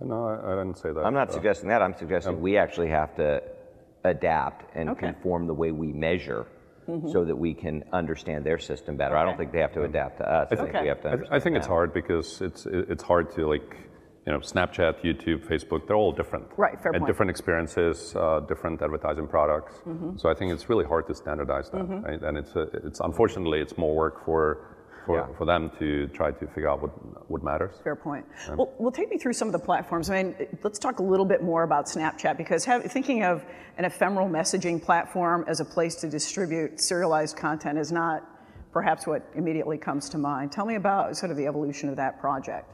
No, 0.00 0.26
I, 0.26 0.52
I 0.52 0.56
didn't 0.56 0.78
say 0.78 0.92
that. 0.92 1.00
I'm 1.04 1.14
not 1.14 1.30
Uh, 1.30 1.32
suggesting 1.32 1.68
that. 1.68 1.82
I'm 1.82 1.94
suggesting 1.96 2.40
we 2.40 2.56
actually 2.56 2.88
have 2.88 3.14
to 3.16 3.42
adapt 4.04 4.74
and 4.76 4.90
Okay. 4.90 5.12
conform 5.12 5.46
the 5.46 5.54
way 5.54 5.70
we 5.70 5.92
measure 5.92 6.46
so 7.12 7.24
that 7.24 7.36
we 7.36 7.54
can 7.54 7.84
understand 7.92 8.44
their 8.44 8.58
system 8.58 8.96
better. 8.96 9.16
I 9.16 9.24
don't 9.24 9.36
think 9.38 9.52
they 9.52 9.60
have 9.60 9.72
to 9.74 9.84
adapt 9.84 10.18
to 10.18 10.28
us. 10.30 10.48
I 10.50 10.56
think 10.56 10.70
Okay. 10.70 10.82
we 10.82 10.88
have 10.88 11.00
to 11.02 11.12
I, 11.12 11.16
th- 11.16 11.28
I 11.30 11.38
think 11.38 11.56
it's 11.56 11.66
hard 11.66 11.94
because 11.94 12.40
it's 12.42 12.66
it- 12.66 12.90
it's 12.90 13.04
hard 13.04 13.30
to 13.36 13.46
like 13.48 13.76
you 14.26 14.32
know 14.32 14.38
Snapchat, 14.38 15.02
YouTube, 15.02 15.40
Facebook. 15.46 15.86
They're 15.86 15.96
all 15.96 16.12
different. 16.12 16.46
Right, 16.56 16.80
fair 16.80 16.92
and 16.92 17.00
point. 17.00 17.08
different 17.08 17.30
experiences, 17.30 18.14
uh, 18.16 18.40
different 18.40 18.80
advertising 18.80 19.26
products. 19.26 19.74
Mm-hmm. 19.86 20.16
So 20.16 20.28
I 20.30 20.34
think 20.34 20.52
it's 20.52 20.68
really 20.68 20.84
hard 20.84 21.06
to 21.08 21.14
standardize 21.14 21.70
that. 21.70 21.84
Right? 21.88 22.22
And 22.22 22.38
it's 22.38 22.54
a, 22.54 22.62
it's 22.86 23.00
unfortunately 23.00 23.60
it's 23.60 23.76
more 23.76 23.94
work 23.94 24.24
for 24.24 24.68
for, 25.06 25.16
Yeah. 25.16 25.36
for 25.36 25.44
them 25.44 25.70
to 25.80 26.06
try 26.08 26.30
to 26.30 26.46
figure 26.46 26.70
out 26.70 26.80
what 26.82 26.90
what 27.28 27.42
matters. 27.42 27.74
Fair 27.82 27.96
point. 27.96 28.24
Well, 28.56 28.72
well, 28.78 28.92
take 28.92 29.10
me 29.10 29.18
through 29.18 29.32
some 29.32 29.48
of 29.48 29.52
the 29.52 29.58
platforms. 29.58 30.08
I 30.08 30.22
mean, 30.22 30.46
let's 30.62 30.78
talk 30.78 31.00
a 31.00 31.02
little 31.02 31.26
bit 31.26 31.42
more 31.42 31.64
about 31.64 31.86
Snapchat 31.86 32.36
because 32.36 32.64
have, 32.64 32.84
thinking 32.84 33.24
of 33.24 33.44
an 33.78 33.84
ephemeral 33.84 34.28
messaging 34.28 34.80
platform 34.80 35.44
as 35.48 35.58
a 35.58 35.64
place 35.64 35.96
to 35.96 36.08
distribute 36.08 36.80
serialized 36.80 37.36
content 37.36 37.78
is 37.78 37.90
not 37.90 38.22
perhaps 38.72 39.06
what 39.06 39.28
immediately 39.34 39.78
comes 39.78 40.08
to 40.10 40.18
mind. 40.18 40.52
Tell 40.52 40.64
me 40.66 40.76
about 40.76 41.16
sort 41.16 41.30
of 41.32 41.36
the 41.36 41.46
evolution 41.46 41.88
of 41.88 41.96
that 41.96 42.20
project. 42.20 42.70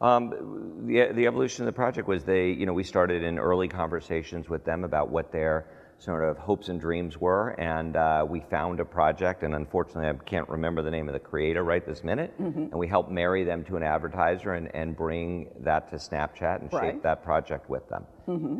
Um, 0.00 0.86
the, 0.86 1.10
the 1.12 1.26
evolution 1.26 1.62
of 1.62 1.66
the 1.66 1.72
project 1.76 2.08
was 2.08 2.24
they, 2.24 2.50
you 2.50 2.64
know, 2.66 2.72
we 2.72 2.84
started 2.84 3.22
in 3.22 3.38
early 3.38 3.68
conversations 3.68 4.48
with 4.48 4.64
them 4.64 4.84
about 4.84 5.10
what 5.10 5.30
their 5.30 5.66
sort 5.98 6.24
of 6.24 6.38
hopes 6.38 6.70
and 6.70 6.80
dreams 6.80 7.18
were, 7.18 7.50
and 7.60 7.94
uh, 7.94 8.24
we 8.26 8.40
found 8.50 8.80
a 8.80 8.84
project, 8.86 9.42
and 9.42 9.54
unfortunately 9.54 10.08
I 10.08 10.14
can't 10.24 10.48
remember 10.48 10.80
the 10.80 10.90
name 10.90 11.08
of 11.10 11.12
the 11.12 11.18
creator 11.20 11.62
right 11.62 11.84
this 11.84 12.02
minute, 12.02 12.32
and 12.38 12.72
we 12.72 12.88
helped 12.88 13.10
marry 13.10 13.44
them 13.44 13.64
to 13.64 13.76
an 13.76 13.82
advertiser 13.82 14.54
and, 14.54 14.74
and 14.74 14.96
bring 14.96 15.50
that 15.60 15.90
to 15.90 15.96
Snapchat 15.96 16.62
and 16.62 16.72
Right. 16.72 16.94
shape 16.94 17.02
that 17.02 17.22
project 17.22 17.68
with 17.68 17.86
them. 17.90 18.06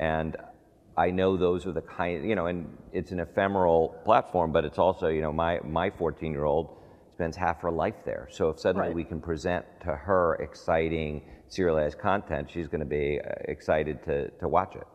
And 0.02 0.36
I 0.98 1.10
know 1.10 1.38
those 1.38 1.66
are 1.66 1.72
the 1.72 1.80
kind, 1.80 2.28
you 2.28 2.34
know, 2.34 2.44
and 2.44 2.76
it's 2.92 3.10
an 3.12 3.20
ephemeral 3.20 3.96
platform, 4.04 4.52
but 4.52 4.66
it's 4.66 4.78
also, 4.78 5.06
you 5.08 5.22
know, 5.22 5.32
my, 5.32 5.60
my 5.64 5.88
14 5.88 6.32
year 6.32 6.44
old 6.44 6.76
spends 7.20 7.36
half 7.36 7.60
her 7.60 7.70
life 7.70 7.96
there. 8.06 8.26
So 8.30 8.48
if 8.48 8.58
suddenly 8.60 8.88
Right. 8.88 8.96
we 8.96 9.04
can 9.04 9.20
present 9.20 9.66
to 9.82 9.94
her 9.94 10.36
exciting 10.36 11.20
serialized 11.48 11.98
content, 11.98 12.50
she's 12.50 12.66
going 12.66 12.80
to 12.80 12.86
be 12.86 13.20
uh, 13.20 13.28
excited 13.44 14.02
to, 14.04 14.30
to 14.38 14.48
watch 14.48 14.74
it. 14.74 14.86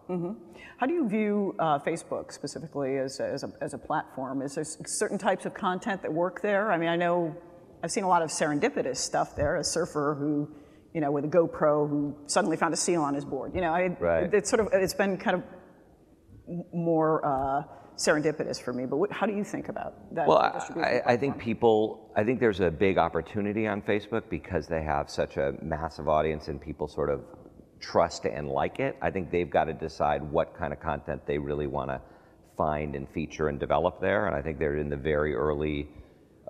How 0.80 0.88
do 0.88 0.94
you 0.94 1.08
view 1.08 1.54
uh, 1.60 1.78
Facebook 1.80 2.32
specifically 2.32 2.98
as 2.98 3.20
a, 3.20 3.28
as, 3.28 3.44
a, 3.44 3.52
as 3.62 3.76
a 3.76 3.78
platform? 3.78 4.42
Is 4.42 4.56
there 4.56 4.64
certain 4.88 5.20
types 5.20 5.46
of 5.46 5.54
content 5.54 6.02
that 6.02 6.12
work 6.12 6.42
there? 6.42 6.72
I 6.72 6.78
mean, 6.80 6.90
I 6.90 6.96
know 6.96 7.36
I've 7.84 7.92
seen 7.92 8.04
a 8.04 8.08
lot 8.08 8.24
of 8.24 8.30
serendipitous 8.30 8.98
stuff 8.98 9.36
there. 9.36 9.58
A 9.58 9.64
surfer 9.64 10.16
who, 10.20 10.50
you 10.96 11.02
know, 11.02 11.12
with 11.12 11.26
a 11.26 11.28
GoPro 11.28 11.88
who 11.88 12.16
suddenly 12.26 12.58
found 12.58 12.74
a 12.74 12.78
seal 12.78 13.04
on 13.04 13.14
his 13.14 13.24
board. 13.26 13.54
You 13.54 13.62
know, 13.62 13.72
I, 13.72 13.96
Right. 14.00 14.34
it's 14.34 14.50
sort 14.50 14.62
of 14.62 14.70
it's 14.74 14.96
been 14.96 15.18
kind 15.18 15.36
of 15.38 15.44
more 16.74 17.24
uh, 17.24 17.62
serendipitous 17.98 18.62
for 18.62 18.74
me. 18.74 18.86
But 18.86 18.98
what, 18.98 19.12
how 19.12 19.26
do 19.26 19.34
you 19.34 19.44
think 19.44 19.70
about 19.70 20.14
that? 20.16 20.28
Well, 20.28 20.38
I, 20.38 21.02
I, 21.06 21.18
think 21.18 21.38
people, 21.38 22.12
I 22.16 22.24
think 22.24 22.40
there's 22.40 22.60
a 22.60 22.72
big 22.72 22.98
opportunity 22.98 23.68
on 23.68 23.82
Facebook 23.82 24.24
because 24.30 24.68
they 24.68 24.84
have 24.84 25.10
such 25.10 25.38
a 25.38 25.54
massive 25.62 26.10
audience 26.10 26.48
and 26.48 26.62
people 26.62 26.88
sort 26.88 27.10
of 27.10 27.22
trust 27.80 28.26
and 28.26 28.50
like 28.50 28.80
it. 28.80 28.98
I 29.02 29.12
think 29.12 29.32
they've 29.32 29.50
got 29.50 29.66
to 29.66 29.74
decide 29.74 30.24
what 30.24 30.58
kind 30.58 30.74
of 30.74 30.80
content 30.80 31.26
they 31.26 31.38
really 31.38 31.68
want 31.68 31.90
to 31.90 32.02
find 32.58 32.96
and 32.96 33.08
feature 33.10 33.50
and 33.50 33.60
develop 33.60 34.02
there. 34.02 34.28
And 34.28 34.36
I 34.36 34.42
think 34.42 34.60
they're 34.60 34.78
in 34.78 34.90
the 34.90 34.98
very 34.98 35.36
early 35.36 35.90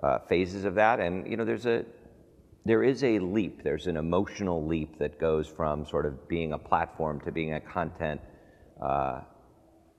uh, 0.02 0.18
phases 0.28 0.64
of 0.64 0.74
that. 0.76 1.00
And 1.00 1.28
you 1.30 1.36
know, 1.36 1.44
there's 1.44 1.66
a 1.66 1.84
there 2.64 2.82
is 2.82 3.04
a 3.04 3.20
leap. 3.20 3.62
There's 3.62 3.86
an 3.86 3.96
emotional 3.96 4.66
leap 4.66 4.98
that 4.98 5.20
goes 5.20 5.46
from 5.46 5.86
sort 5.86 6.04
of 6.04 6.28
being 6.28 6.52
a 6.52 6.58
platform 6.58 7.20
to 7.20 7.30
being 7.30 7.54
a 7.54 7.60
content 7.60 8.20
uh, 8.82 9.20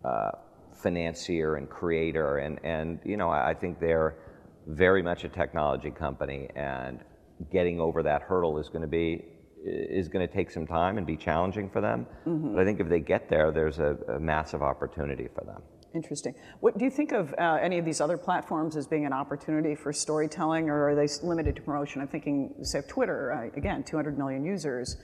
uh, 0.03 0.31
financier 0.77 1.55
and 1.55 1.69
creator. 1.69 2.37
And, 2.37 2.59
and 2.63 2.99
you 3.03 3.17
know, 3.17 3.29
I 3.29 3.53
think 3.53 3.79
they're 3.79 4.15
very 4.67 5.01
much 5.01 5.23
a 5.23 5.29
technology 5.29 5.91
company, 5.91 6.49
and 6.55 6.99
getting 7.51 7.79
over 7.79 8.03
that 8.03 8.21
hurdle 8.21 8.57
is 8.57 8.67
going 8.69 8.81
to 8.81 8.87
be 8.87 9.23
is 9.63 10.07
going 10.07 10.25
to 10.25 10.33
take 10.33 10.51
some 10.51 10.67
time 10.67 10.97
and 10.97 11.05
be 11.05 11.17
challenging 11.17 11.69
for 11.69 11.81
them. 11.81 12.05
But 12.53 12.61
I 12.61 12.65
think 12.65 12.79
if 12.79 12.87
they 12.87 12.99
get 12.99 13.27
there, 13.29 13.51
there's 13.51 13.79
a, 13.79 13.97
a 14.07 14.19
massive 14.19 14.61
opportunity 14.61 15.27
for 15.33 15.43
them. 15.43 15.61
Interesting. 15.95 16.35
What 16.59 16.77
do 16.77 16.85
you 16.85 16.91
think 16.91 17.11
of 17.11 17.33
uh, 17.37 17.57
any 17.61 17.79
of 17.79 17.85
these 17.85 17.99
other 17.99 18.17
platforms 18.17 18.75
as 18.75 18.87
being 18.87 19.05
an 19.05 19.13
opportunity 19.13 19.73
for 19.75 19.91
storytelling, 19.91 20.69
or 20.69 20.89
are 20.89 20.95
they 20.95 21.07
limited 21.23 21.55
to 21.55 21.61
promotion? 21.61 22.01
I'm 22.01 22.07
thinking, 22.07 22.53
say, 22.61 22.79
of 22.79 22.87
Twitter. 22.87 23.31
Uh, 23.31 23.57
again, 23.57 23.83
200 23.83 24.17
million 24.17 24.45
users. 24.45 24.97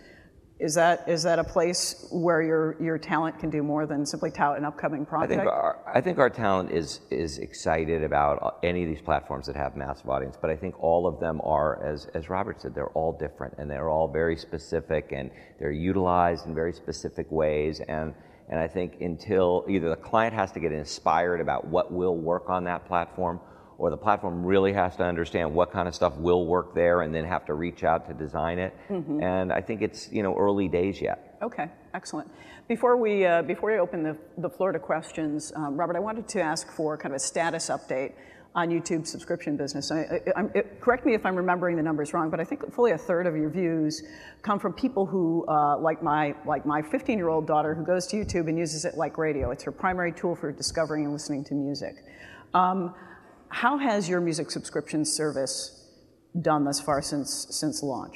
Is 0.64 0.76
that 0.76 1.04
is 1.10 1.24
that 1.24 1.40
a 1.40 1.44
place 1.44 2.08
where 2.10 2.42
your 2.42 2.82
your 2.82 2.98
talent 2.98 3.38
can 3.38 3.50
do 3.50 3.62
more 3.62 3.86
than 3.86 4.06
simply 4.06 4.32
tout 4.32 4.58
an 4.58 4.64
upcoming 4.64 5.06
project? 5.06 5.46
I 5.94 6.00
think 6.00 6.20
our 6.20 6.30
talent 6.30 6.72
is 6.72 7.02
is 7.12 7.38
excited 7.40 8.02
about 8.02 8.60
any 8.64 8.84
of 8.84 8.88
these 8.88 9.02
platforms 9.02 9.46
that 9.48 9.58
have 9.58 9.76
massive 9.76 10.08
audience, 10.10 10.38
but 10.42 10.50
I 10.50 10.56
think 10.56 10.82
all 10.82 11.06
of 11.06 11.20
them 11.20 11.42
are, 11.44 11.84
as 11.84 12.08
as 12.14 12.30
Robert 12.30 12.62
said, 12.62 12.74
they're 12.74 12.92
all 12.92 13.12
different 13.12 13.56
and 13.58 13.70
they're 13.70 13.90
all 13.90 14.08
very 14.08 14.38
specific 14.38 15.12
and 15.12 15.32
they're 15.60 15.74
utilized 15.74 16.46
in 16.46 16.56
very 16.56 16.72
specific 16.72 17.30
ways. 17.30 17.82
And 17.82 18.14
and 18.48 18.58
I 18.58 18.70
think 18.70 19.02
until 19.02 19.66
either 19.68 19.90
the 19.90 19.98
client 19.98 20.34
has 20.34 20.54
to 20.54 20.62
get 20.62 20.72
inspired 20.72 21.42
about 21.42 21.68
what 21.68 21.92
will 21.92 22.16
work 22.16 22.50
on 22.50 22.64
that 22.64 22.86
platform, 22.86 23.38
or 23.38 23.53
the 23.80 23.98
platform 23.98 24.46
really 24.46 24.74
has 24.74 24.96
to 24.98 25.04
understand 25.04 25.54
what 25.54 25.72
kind 25.72 25.88
of 25.88 25.96
stuff 25.96 26.16
will 26.18 26.46
work 26.46 26.74
there, 26.74 27.02
and 27.02 27.14
then 27.14 27.26
have 27.26 27.46
to 27.46 27.54
reach 27.54 27.84
out 27.84 28.08
to 28.08 28.14
design 28.14 28.60
it. 28.60 28.74
And 28.90 29.52
I 29.52 29.62
think 29.62 29.82
it's 29.82 30.12
you 30.12 30.24
know 30.24 30.36
early 30.38 30.68
days 30.68 31.02
yet. 31.02 31.38
Okay, 31.42 31.68
excellent. 31.94 32.30
Before 32.68 32.96
we, 32.96 33.26
uh, 33.26 33.42
before 33.42 33.72
we 33.74 33.78
open 33.80 34.04
the, 34.04 34.18
the 34.38 34.50
floor 34.50 34.72
to 34.72 34.80
questions, 34.80 35.52
um, 35.56 35.76
Robert, 35.76 35.98
I 35.98 36.00
wanted 36.00 36.28
to 36.30 36.42
ask 36.42 36.72
for 36.72 36.98
kind 36.98 37.14
of 37.14 37.18
a 37.18 37.20
status 37.20 37.70
update 37.70 38.14
on 38.56 38.70
YouTube 38.70 39.06
subscription 39.06 39.58
business. 39.58 39.92
I, 39.92 39.96
I, 39.98 40.20
I'm- 40.38 40.52
it, 40.56 40.80
correct 40.80 41.06
me 41.06 41.14
if 41.16 41.26
I'm 41.26 41.36
remembering 41.36 41.76
the 41.76 41.84
numbers 41.84 42.14
wrong, 42.14 42.30
but 42.30 42.40
I 42.40 42.46
think 42.46 42.74
fully 42.74 42.92
a 42.92 42.98
third 42.98 43.28
of 43.28 43.36
your 43.36 43.50
views 43.50 44.02
come 44.44 44.60
from 44.60 44.72
people 44.74 45.06
who, 45.06 45.46
uh, 45.50 45.78
like 45.80 46.02
my 46.02 46.36
like 46.46 46.66
my 46.66 46.82
15-year-old 46.82 47.48
daughter, 47.48 47.74
who 47.76 47.84
goes 47.84 48.08
to 48.08 48.16
YouTube 48.16 48.48
and 48.48 48.58
uses 48.58 48.86
it 48.86 48.96
like 48.96 49.18
radio. 49.18 49.52
It's 49.52 49.64
her 49.64 49.72
primary 49.72 50.14
tool 50.14 50.36
for 50.36 50.52
discovering 50.52 51.04
and 51.04 51.12
listening 51.12 51.44
to 51.46 51.56
music. 51.56 51.96
Um, 52.54 52.94
how 53.54 53.78
has 53.78 54.10
your 54.10 54.22
music 54.22 54.52
subscription 54.52 55.06
service 55.06 55.58
done 56.42 56.64
thus 56.66 56.80
far 56.82 57.02
since 57.02 57.30
since 57.52 57.84
launch? 57.84 58.16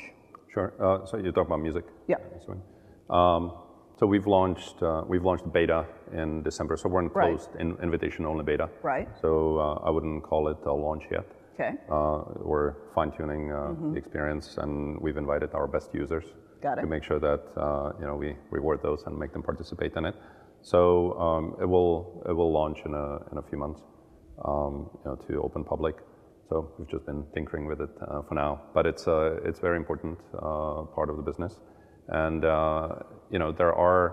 Sure. 0.54 0.70
Uh, 0.86 1.06
so 1.06 1.18
you 1.18 1.32
talk 1.32 1.48
about 1.48 1.62
music. 1.70 1.86
Yeah. 2.08 2.18
Sorry. 2.46 2.60
Um, 3.10 3.52
so 4.00 4.06
we've 4.14 4.28
launched 4.28 4.78
uh, 4.82 5.04
we've 5.08 5.24
launched 5.30 5.46
beta 5.58 5.86
in 6.22 6.44
December. 6.44 6.78
So 6.78 6.90
we're 6.90 7.02
in 7.06 7.10
Right. 7.10 7.30
closed 7.38 7.52
in, 7.62 7.68
invitation 7.88 8.26
only 8.26 8.44
beta. 8.44 8.68
Right. 8.84 9.08
So 9.22 9.30
uh, 9.60 9.88
I 9.88 9.90
wouldn't 9.96 10.24
call 10.24 10.44
it 10.50 10.58
a 10.66 10.74
launch 10.74 11.04
yet. 11.12 11.26
Okay. 11.56 11.72
Uh, 11.90 12.22
we're 12.52 12.74
fine 12.96 13.12
tuning 13.18 13.52
uh, 13.52 13.74
the 13.94 13.98
experience, 13.98 14.58
and 14.64 15.00
we've 15.02 15.18
invited 15.18 15.50
our 15.56 15.68
best 15.68 15.90
users 15.94 16.26
Got 16.62 16.78
it. 16.78 16.82
to 16.82 16.88
make 16.88 17.04
sure 17.04 17.20
that 17.20 17.42
uh, 17.58 17.94
you 18.00 18.06
know 18.08 18.16
we 18.16 18.36
reward 18.52 18.80
those 18.84 19.02
and 19.08 19.18
make 19.18 19.32
them 19.34 19.42
participate 19.52 19.94
in 20.00 20.06
it. 20.06 20.16
So 20.62 21.14
um, 21.26 21.44
it 21.62 21.66
will 21.74 22.24
it 22.30 22.34
will 22.40 22.52
launch 22.52 22.80
in 22.86 22.94
a 22.94 23.08
in 23.32 23.38
a 23.40 23.44
few 23.50 23.58
months, 23.58 23.82
um, 24.46 24.90
you 24.94 25.12
know, 25.12 25.16
to 25.28 25.42
open 25.42 25.64
public. 25.64 25.96
So 26.50 26.72
we've 26.78 26.90
just 26.90 27.06
been 27.06 27.26
tinkering 27.34 27.66
with 27.66 27.82
it 27.82 27.90
uh, 28.02 28.22
for 28.22 28.36
now, 28.36 28.62
but 28.74 28.86
it's 28.86 29.06
a 29.08 29.38
it's 29.44 29.60
very 29.60 29.78
important 29.78 30.18
uh, 30.34 30.84
part 30.96 31.10
of 31.10 31.18
the 31.18 31.24
business, 31.24 31.60
and 32.08 32.46
uh, 32.46 32.88
you 33.30 33.40
know 33.40 33.52
there 33.52 33.74
are 33.74 34.06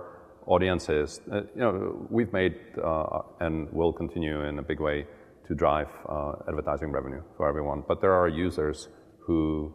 audiences. 0.47 1.21
Uh, 1.31 1.43
you 1.55 1.61
know 1.61 2.07
we've 2.11 2.33
made 2.33 2.57
uh, 2.83 3.21
and 3.41 3.73
will 3.73 3.93
continue 3.93 4.43
in 4.45 4.59
a 4.59 4.63
big 4.63 4.81
way 4.81 5.07
to 5.47 5.55
drive 5.55 5.89
advertising 6.49 6.91
revenue 6.91 7.23
for 7.37 7.49
everyone, 7.49 7.85
but 7.87 8.01
there 8.01 8.15
are 8.15 8.29
users 8.29 8.89
who 9.27 9.73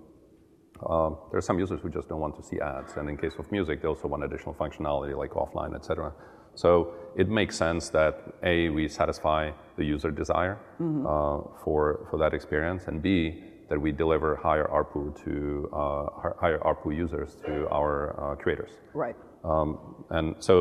um, 0.89 1.17
there 1.31 1.37
are 1.37 1.41
some 1.41 1.59
users 1.59 1.79
who 1.81 1.89
just 1.89 2.07
don't 2.09 2.19
want 2.19 2.35
to 2.37 2.43
see 2.43 2.59
ads, 2.59 2.97
and 2.97 3.09
in 3.09 3.17
case 3.17 3.33
of 3.37 3.51
music, 3.51 3.81
they 3.81 3.87
also 3.87 4.07
want 4.07 4.23
additional 4.23 4.53
functionality 4.55 5.15
like 5.15 5.31
offline, 5.31 5.75
etc. 5.75 6.13
So 6.59 6.93
it 7.15 7.29
makes 7.29 7.55
sense 7.55 7.87
that 7.99 8.15
a 8.43 8.67
we 8.69 8.89
satisfy 8.89 9.51
the 9.77 9.85
user 9.85 10.11
desire 10.11 10.57
mm-hmm. 10.81 11.05
uh, 11.07 11.63
for 11.63 12.05
for 12.09 12.17
that 12.19 12.33
experience, 12.33 12.83
and 12.89 13.01
b 13.01 13.43
that 13.69 13.79
we 13.85 13.91
deliver 13.93 14.35
higher 14.35 14.67
ARPU 14.79 15.03
to 15.23 15.33
uh, 15.71 16.31
higher 16.41 16.59
ARPU 16.69 16.89
users 17.05 17.29
to 17.45 17.53
our 17.69 17.93
uh, 18.19 18.35
creators. 18.35 18.71
Right. 18.93 19.15
Um, 19.51 19.69
and 20.09 20.35
so 20.47 20.57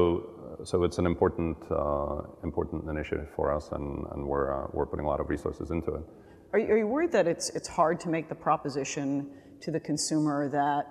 so 0.62 0.84
it's 0.86 0.98
an 0.98 1.06
important 1.06 1.56
uh, 1.70 2.44
important 2.44 2.88
initiative 2.88 3.28
for 3.34 3.46
us, 3.56 3.72
and, 3.72 4.06
and 4.12 4.20
we're 4.30 4.68
we're 4.76 4.86
putting 4.86 5.06
a 5.08 5.08
lot 5.08 5.20
of 5.20 5.28
resources 5.28 5.72
into 5.72 5.90
it. 5.98 6.04
Are 6.52 6.60
you, 6.60 6.66
are 6.72 6.78
you 6.78 6.86
worried 6.86 7.12
that 7.18 7.26
it's 7.26 7.50
it's 7.58 7.70
hard 7.80 7.98
to 8.04 8.08
make 8.08 8.28
the 8.28 8.40
proposition 8.48 9.04
to 9.64 9.72
the 9.72 9.80
consumer 9.80 10.48
that 10.60 10.84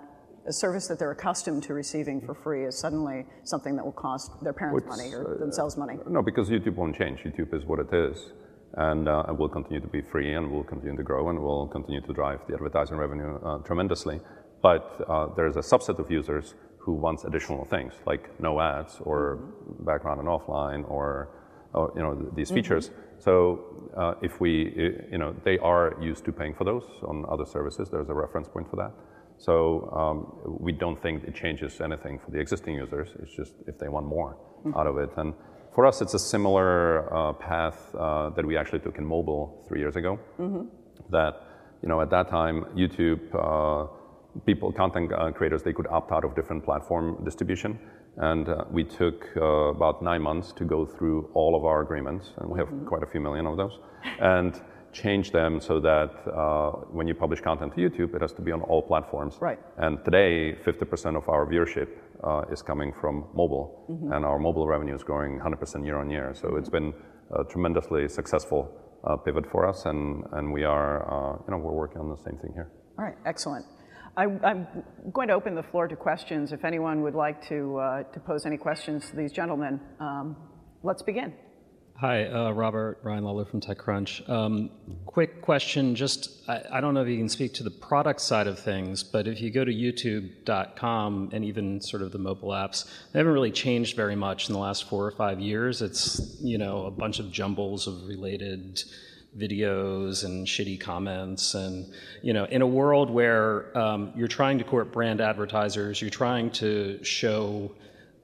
a 0.48 0.54
service 0.54 0.88
that 0.88 0.98
they're 0.98 1.12
accustomed 1.12 1.64
to 1.64 1.74
receiving 1.74 2.22
for 2.22 2.34
free 2.34 2.66
is 2.66 2.78
suddenly 2.78 3.26
something 3.44 3.76
that 3.76 3.84
will 3.84 3.92
cost 3.92 4.32
their 4.42 4.54
parents 4.54 4.76
Which, 4.76 4.98
money 4.98 5.14
or 5.14 5.36
uh, 5.36 5.40
themselves 5.40 5.78
money. 5.78 5.96
No, 6.10 6.22
because 6.22 6.50
YouTube 6.50 6.76
won't 6.76 6.96
change. 6.96 7.20
YouTube 7.20 7.54
is 7.54 7.66
what 7.66 7.80
it 7.80 7.94
is. 7.94 8.32
And 8.74 9.08
uh, 9.08 9.24
it 9.30 9.38
will 9.38 9.50
continue 9.50 9.82
to 9.82 9.88
be 9.88 10.02
free 10.02 10.34
and 10.34 10.52
will 10.52 10.64
continue 10.64 10.96
to 10.98 11.04
grow 11.04 11.30
and 11.30 11.40
will 11.40 11.68
continue 11.68 12.02
to 12.02 12.14
drive 12.14 12.40
the 12.48 12.54
advertising 12.54 12.98
revenue 12.98 13.40
uh, 13.44 13.58
tremendously. 13.60 14.20
But 14.62 15.06
uh, 15.08 15.28
there's 15.36 15.56
a 15.56 15.62
subset 15.62 16.00
of 16.00 16.12
users 16.12 16.56
who 16.78 16.94
wants 16.94 17.26
additional 17.26 17.66
things 17.66 17.94
like 18.06 18.40
no 18.40 18.60
ads 18.62 18.98
or 19.02 19.38
mm-hmm. 19.38 19.86
background 19.86 20.20
and 20.20 20.30
offline 20.30 20.90
or, 20.90 21.30
or 21.74 21.92
you 21.96 22.02
know 22.02 22.32
these 22.36 22.52
features. 22.52 22.90
Mm-hmm. 22.90 23.20
So 23.20 23.90
uh, 23.98 24.14
if 24.22 24.40
we, 24.40 24.52
you 25.12 25.18
know, 25.18 25.36
they 25.44 25.58
are 25.58 25.98
used 26.02 26.24
to 26.26 26.32
paying 26.32 26.54
for 26.54 26.64
those 26.64 26.84
on 27.04 27.26
other 27.30 27.46
services. 27.46 27.90
There's 27.90 28.10
a 28.10 28.14
reference 28.14 28.48
point 28.48 28.70
for 28.70 28.76
that. 28.78 28.92
So 29.38 29.90
um, 29.96 30.58
we 30.60 30.72
don't 30.72 31.00
think 31.00 31.24
it 31.24 31.36
changes 31.36 31.80
anything 31.82 32.20
for 32.20 32.32
the 32.32 32.40
existing 32.40 32.76
users. 32.76 33.10
It's 33.22 33.36
just 33.36 33.54
if 33.68 33.78
they 33.78 33.88
want 33.88 34.08
more 34.08 34.36
mm-hmm. 34.60 34.78
out 34.78 34.88
of 34.88 34.98
it. 34.98 35.10
And 35.18 35.34
for 35.74 35.86
us, 35.86 36.02
it's 36.02 36.16
a 36.16 36.20
similar 36.20 37.14
uh, 37.14 37.34
path 37.34 37.94
uh, 37.96 38.32
that 38.32 38.46
we 38.46 38.58
actually 38.58 38.80
took 38.80 38.98
in 38.98 39.06
mobile 39.06 39.64
three 39.68 39.80
years 39.80 39.96
ago. 39.96 40.20
Mm-hmm. 40.40 40.64
That 41.12 41.44
you 41.82 41.90
know, 41.90 42.02
at 42.02 42.10
that 42.10 42.30
time, 42.30 42.66
YouTube 42.76 43.22
uh, 43.34 43.88
people, 44.46 44.72
content 44.72 45.12
uh, 45.14 45.32
creators, 45.32 45.64
they 45.64 45.74
could 45.74 45.88
opt 45.88 46.12
out 46.12 46.26
of 46.26 46.36
different 46.36 46.64
platform 46.64 47.24
distribution. 47.24 47.80
And 48.18 48.50
uh, 48.50 48.66
we 48.72 48.84
took 48.84 49.28
uh, 49.38 49.44
about 49.78 50.02
nine 50.02 50.24
months 50.24 50.52
to 50.54 50.66
go 50.66 50.86
through 50.86 51.30
all 51.36 51.56
of 51.56 51.66
our 51.66 51.82
agreements, 51.82 52.34
and 52.38 52.50
we 52.50 52.58
have 52.58 52.68
mm-hmm. 52.68 52.88
quite 52.88 53.04
a 53.04 53.06
few 53.06 53.22
million 53.22 53.46
of 53.46 53.58
those, 53.58 53.80
and 54.20 54.60
change 54.94 55.32
them 55.32 55.60
so 55.60 55.80
that 55.80 56.12
uh, 56.28 56.72
when 56.92 57.08
you 57.08 57.14
publish 57.14 57.42
content 57.42 57.74
to 57.76 57.82
YouTube, 57.82 58.16
it 58.16 58.22
has 58.22 58.34
to 58.34 58.42
be 58.42 58.52
on 58.52 58.62
all 58.62 58.82
platforms. 58.82 59.38
Right. 59.40 59.60
And 59.78 60.04
today, 60.04 60.56
50% 60.66 61.16
of 61.16 61.28
our 61.30 61.46
viewership 61.46 61.90
uh, 62.24 62.52
is 62.52 62.62
coming 62.62 62.94
from 63.00 63.26
mobile, 63.34 63.86
mm-hmm. 63.90 64.12
and 64.14 64.26
our 64.26 64.40
mobile 64.40 64.68
revenue 64.68 64.96
is 64.96 65.04
growing 65.04 65.40
100% 65.40 65.86
year 65.86 65.98
on 65.98 66.10
year. 66.10 66.34
So 66.34 66.48
mm-hmm. 66.48 66.58
it's 66.58 66.70
been 66.70 66.94
a 67.32 67.44
tremendously 67.44 68.08
successful 68.08 68.72
uh, 69.04 69.18
pivot 69.18 69.46
for 69.52 69.68
us, 69.68 69.86
and, 69.86 70.24
and 70.34 70.52
we 70.52 70.64
are, 70.64 71.04
uh, 71.06 71.38
you 71.48 71.52
know, 71.52 71.58
we're 71.58 71.74
working 71.74 72.00
on 72.00 72.10
the 72.10 72.18
same 72.18 72.38
thing 72.40 72.52
here. 72.54 72.72
All 72.98 73.06
right, 73.06 73.18
excellent. 73.26 73.66
I, 74.18 74.24
am 74.24 74.68
going 75.14 75.28
to 75.28 75.36
open 75.36 75.54
the 75.54 75.62
floor 75.62 75.88
to 75.88 75.96
questions. 75.96 76.52
If 76.52 76.66
anyone 76.66 77.04
would 77.04 77.14
like 77.14 77.48
to, 77.50 77.78
uh, 77.78 78.04
to 78.04 78.20
pose 78.20 78.48
any 78.48 78.58
questions 78.58 79.08
to 79.12 79.16
these 79.16 79.32
gentlemen, 79.32 79.80
um, 80.00 80.36
let's 80.82 81.04
begin. 81.04 81.34
Hi, 82.00 82.26
uh, 82.26 82.52
Robert 82.52 83.00
Ryan 83.02 83.24
Lawler 83.24 83.46
from 83.46 83.60
TechCrunch. 83.60 84.30
Um, 84.30 84.70
quick 85.08 85.42
question, 85.42 85.96
just 85.96 86.48
I, 86.48 86.80
don't 86.80 86.94
know 86.94 87.02
if 87.02 87.08
you 87.08 87.18
can 87.18 87.28
speak 87.28 87.56
to 87.56 87.64
the 87.64 87.72
product 87.72 88.22
side 88.22 88.46
of 88.46 88.60
things, 88.60 89.02
but 89.02 89.28
if 89.28 89.42
you 89.42 89.50
go 89.50 89.66
to 89.66 89.74
YouTube.com 89.74 91.32
and 91.34 91.44
even 91.44 91.82
sort 91.82 92.04
of 92.04 92.12
the 92.12 92.20
mobile 92.20 92.50
apps, 92.50 92.86
they 93.12 93.18
haven't 93.18 93.34
really 93.34 93.50
changed 93.50 93.96
very 93.96 94.16
much 94.16 94.48
in 94.48 94.54
the 94.54 94.60
last 94.60 94.88
four 94.88 95.08
or 95.08 95.12
five 95.12 95.40
years. 95.40 95.82
It's 95.82 96.38
you 96.40 96.60
know 96.60 96.86
a 96.86 96.92
bunch 96.92 97.18
of 97.18 97.32
jumbles 97.32 97.88
of 97.88 98.06
related 98.06 98.80
videos 99.36 100.24
and 100.24 100.46
shitty 100.46 100.80
comments 100.80 101.56
and 101.56 101.92
you 102.22 102.32
know 102.32 102.46
in 102.46 102.62
a 102.62 102.68
world 102.68 103.10
where 103.10 103.76
um, 103.76 104.14
you're 104.16 104.28
trying 104.28 104.60
to 104.60 104.64
court 104.64 104.92
brand 104.92 105.20
advertisers 105.22 106.02
you're 106.02 106.10
trying 106.10 106.50
to 106.50 107.04
show 107.04 107.72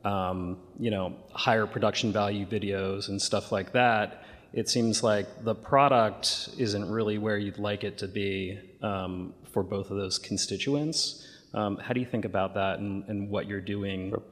um, 0.03 0.57
you 0.79 0.91
know 0.91 1.15
higher 1.33 1.65
production 1.65 2.11
value 2.11 2.45
videos 2.45 3.09
and 3.09 3.21
stuff 3.21 3.51
like 3.51 3.71
that 3.71 4.25
it 4.53 4.69
seems 4.69 5.01
like 5.01 5.27
the 5.43 5.55
product 5.55 6.49
isn't 6.57 6.89
really 6.89 7.17
where 7.17 7.37
you'd 7.37 7.57
like 7.57 7.83
it 7.83 7.97
to 7.97 8.07
be 8.07 8.59
um, 8.81 9.33
for 9.51 9.63
both 9.63 9.89
of 9.91 9.97
those 9.97 10.17
constituents 10.17 11.27
um, 11.53 11.77
how 11.77 11.93
do 11.93 11.99
you 11.99 12.05
think 12.05 12.25
about 12.25 12.53
that 12.53 12.79
and, 12.79 13.03
and 13.07 13.29
what 13.29 13.47
you're 13.47 13.61
doing 13.61 14.09
sure. 14.09 14.23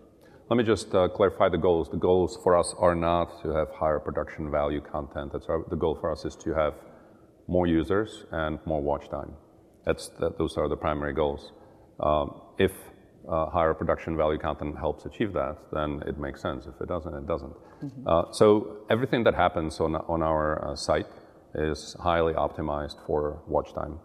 Let 0.51 0.57
me 0.57 0.65
just 0.65 0.93
uh, 0.93 1.07
clarify 1.07 1.47
the 1.47 1.57
goals. 1.57 1.89
The 1.89 1.95
goals 1.95 2.37
for 2.43 2.57
us 2.57 2.75
are 2.77 2.93
not 2.93 3.41
to 3.41 3.51
have 3.51 3.69
higher 3.69 3.99
production 3.99 4.51
value 4.51 4.81
content. 4.81 5.31
That's 5.31 5.45
our, 5.45 5.63
the 5.69 5.77
goal 5.77 5.97
for 6.01 6.11
us 6.11 6.25
is 6.25 6.35
to 6.43 6.53
have 6.53 6.73
more 7.47 7.67
users 7.67 8.25
and 8.33 8.59
more 8.65 8.81
watch 8.81 9.09
time. 9.09 9.31
That's, 9.85 10.09
that, 10.19 10.37
those 10.37 10.57
are 10.57 10.67
the 10.67 10.75
primary 10.75 11.13
goals. 11.13 11.53
Um, 12.01 12.41
if 12.59 12.73
uh, 13.29 13.49
higher 13.49 13.73
production 13.73 14.17
value 14.17 14.37
content 14.37 14.77
helps 14.77 15.05
achieve 15.05 15.33
that, 15.33 15.57
then 15.71 16.01
it 16.07 16.17
makes 16.17 16.41
sense. 16.41 16.65
If 16.65 16.79
it 16.81 16.87
doesn't, 16.87 17.13
it 17.13 17.27
doesn't. 17.27 17.53
Mm-hmm. 17.83 18.07
Uh, 18.07 18.31
so 18.31 18.77
everything 18.89 19.23
that 19.23 19.35
happens 19.35 19.79
on, 19.79 19.95
on 19.95 20.21
our 20.21 20.71
uh, 20.71 20.75
site 20.75 21.07
is 21.55 21.95
highly 21.99 22.33
optimized 22.33 23.05
for 23.05 23.41
watch 23.47 23.73
time. 23.73 23.99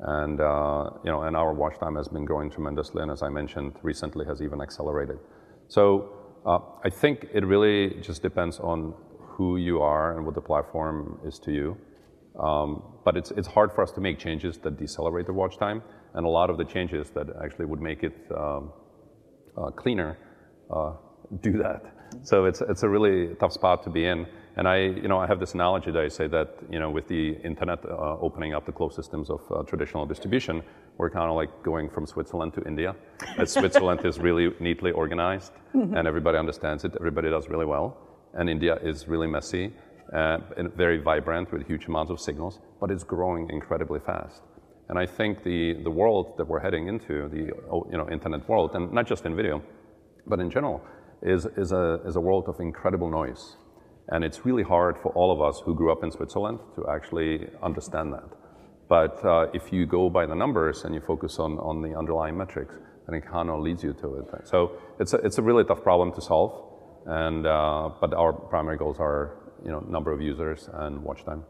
And, 0.00 0.40
uh, 0.40 0.90
you 1.04 1.10
know, 1.10 1.22
and 1.22 1.36
our 1.36 1.52
watch 1.52 1.78
time 1.80 1.96
has 1.96 2.08
been 2.08 2.24
growing 2.24 2.50
tremendously, 2.50 3.02
and 3.02 3.10
as 3.10 3.22
I 3.22 3.28
mentioned, 3.28 3.74
recently 3.82 4.24
has 4.26 4.40
even 4.40 4.60
accelerated. 4.60 5.18
So 5.66 6.12
uh, 6.46 6.58
I 6.84 6.90
think 6.90 7.26
it 7.34 7.44
really 7.44 8.00
just 8.00 8.22
depends 8.22 8.60
on 8.60 8.94
who 9.18 9.56
you 9.56 9.80
are 9.82 10.16
and 10.16 10.24
what 10.24 10.34
the 10.34 10.40
platform 10.40 11.20
is 11.24 11.38
to 11.40 11.52
you. 11.52 11.76
Um, 12.38 12.82
but 13.04 13.16
it's, 13.16 13.30
it's 13.32 13.48
hard 13.48 13.72
for 13.72 13.82
us 13.82 13.90
to 13.92 14.00
make 14.00 14.18
changes 14.18 14.58
that 14.58 14.76
decelerate 14.78 15.26
the 15.26 15.32
watch 15.32 15.58
time, 15.58 15.82
and 16.14 16.24
a 16.24 16.28
lot 16.28 16.50
of 16.50 16.58
the 16.58 16.64
changes 16.64 17.10
that 17.10 17.26
actually 17.42 17.66
would 17.66 17.80
make 17.80 18.02
it 18.02 18.14
um, 18.36 18.72
uh, 19.56 19.70
cleaner 19.70 20.18
uh, 20.70 20.92
do 21.40 21.52
that. 21.58 21.82
So 22.22 22.46
it's, 22.46 22.60
it's 22.60 22.82
a 22.82 22.88
really 22.88 23.34
tough 23.36 23.52
spot 23.52 23.82
to 23.84 23.90
be 23.90 24.06
in. 24.06 24.26
And 24.56 24.66
I, 24.66 24.78
you 24.78 25.08
know, 25.08 25.18
I 25.18 25.26
have 25.26 25.38
this 25.38 25.54
analogy 25.54 25.90
that 25.92 26.02
I 26.02 26.08
say 26.08 26.26
that, 26.28 26.56
you 26.70 26.80
know, 26.80 26.90
with 26.90 27.06
the 27.06 27.36
internet 27.44 27.84
uh, 27.84 28.18
opening 28.18 28.54
up 28.54 28.66
the 28.66 28.72
closed 28.72 28.96
systems 28.96 29.30
of 29.30 29.40
uh, 29.50 29.62
traditional 29.62 30.04
distribution, 30.04 30.62
we're 30.96 31.10
kind 31.10 31.30
of 31.30 31.36
like 31.36 31.62
going 31.62 31.88
from 31.88 32.06
Switzerland 32.06 32.54
to 32.54 32.62
India. 32.64 32.96
Switzerland 33.44 34.04
is 34.04 34.18
really 34.18 34.52
neatly 34.58 34.90
organized 34.90 35.52
mm-hmm. 35.74 35.94
and 35.94 36.08
everybody 36.08 36.38
understands 36.38 36.84
it, 36.84 36.92
everybody 36.96 37.30
does 37.30 37.48
really 37.48 37.66
well. 37.66 37.96
And 38.34 38.50
India 38.50 38.76
is 38.82 39.06
really 39.06 39.28
messy 39.28 39.72
and 40.12 40.72
very 40.74 40.98
vibrant 40.98 41.52
with 41.52 41.66
huge 41.66 41.86
amounts 41.86 42.10
of 42.10 42.20
signals, 42.20 42.60
but 42.80 42.90
it's 42.90 43.04
growing 43.04 43.48
incredibly 43.50 44.00
fast. 44.00 44.42
And 44.88 44.98
I 44.98 45.06
think 45.06 45.44
the, 45.44 45.74
the 45.82 45.90
world 45.90 46.38
that 46.38 46.48
we're 46.48 46.60
heading 46.60 46.88
into, 46.88 47.28
the 47.28 47.52
you 47.90 47.98
know, 47.98 48.08
internet 48.10 48.48
world, 48.48 48.74
and 48.74 48.90
not 48.92 49.06
just 49.06 49.26
in 49.26 49.36
video, 49.36 49.62
but 50.26 50.40
in 50.40 50.50
general, 50.50 50.82
is, 51.22 51.46
is, 51.56 51.72
a, 51.72 52.00
is 52.06 52.16
a 52.16 52.20
world 52.20 52.48
of 52.48 52.58
incredible 52.60 53.10
noise. 53.10 53.56
And 54.08 54.24
it's 54.24 54.46
really 54.46 54.62
hard 54.62 54.96
for 55.02 55.12
all 55.12 55.30
of 55.30 55.42
us 55.42 55.60
who 55.64 55.74
grew 55.74 55.92
up 55.92 56.02
in 56.02 56.10
Switzerland 56.10 56.60
to 56.76 56.88
actually 56.88 57.48
understand 57.62 58.14
that. 58.14 58.30
But 58.88 59.22
uh, 59.22 59.48
if 59.52 59.70
you 59.70 59.84
go 59.84 60.08
by 60.08 60.24
the 60.24 60.34
numbers 60.34 60.84
and 60.84 60.94
you 60.94 61.02
focus 61.02 61.38
on, 61.38 61.58
on 61.58 61.82
the 61.82 61.94
underlying 61.96 62.38
metrics, 62.38 62.74
it 63.10 63.26
kind 63.26 63.50
of 63.50 63.60
leads 63.60 63.82
you 63.82 63.92
to 63.94 64.16
it. 64.16 64.48
So 64.48 64.78
it's 64.98 65.12
a, 65.12 65.16
it's 65.18 65.38
a 65.38 65.42
really 65.42 65.64
tough 65.64 65.82
problem 65.82 66.12
to 66.14 66.20
solve. 66.22 66.64
And, 67.06 67.46
uh, 67.46 67.90
but 68.00 68.14
our 68.14 68.32
primary 68.32 68.78
goals 68.78 68.98
are 69.00 69.36
you 69.64 69.70
know, 69.70 69.80
number 69.80 70.12
of 70.12 70.20
users 70.20 70.68
and 70.72 71.02
watch 71.02 71.24
time. 71.24 71.44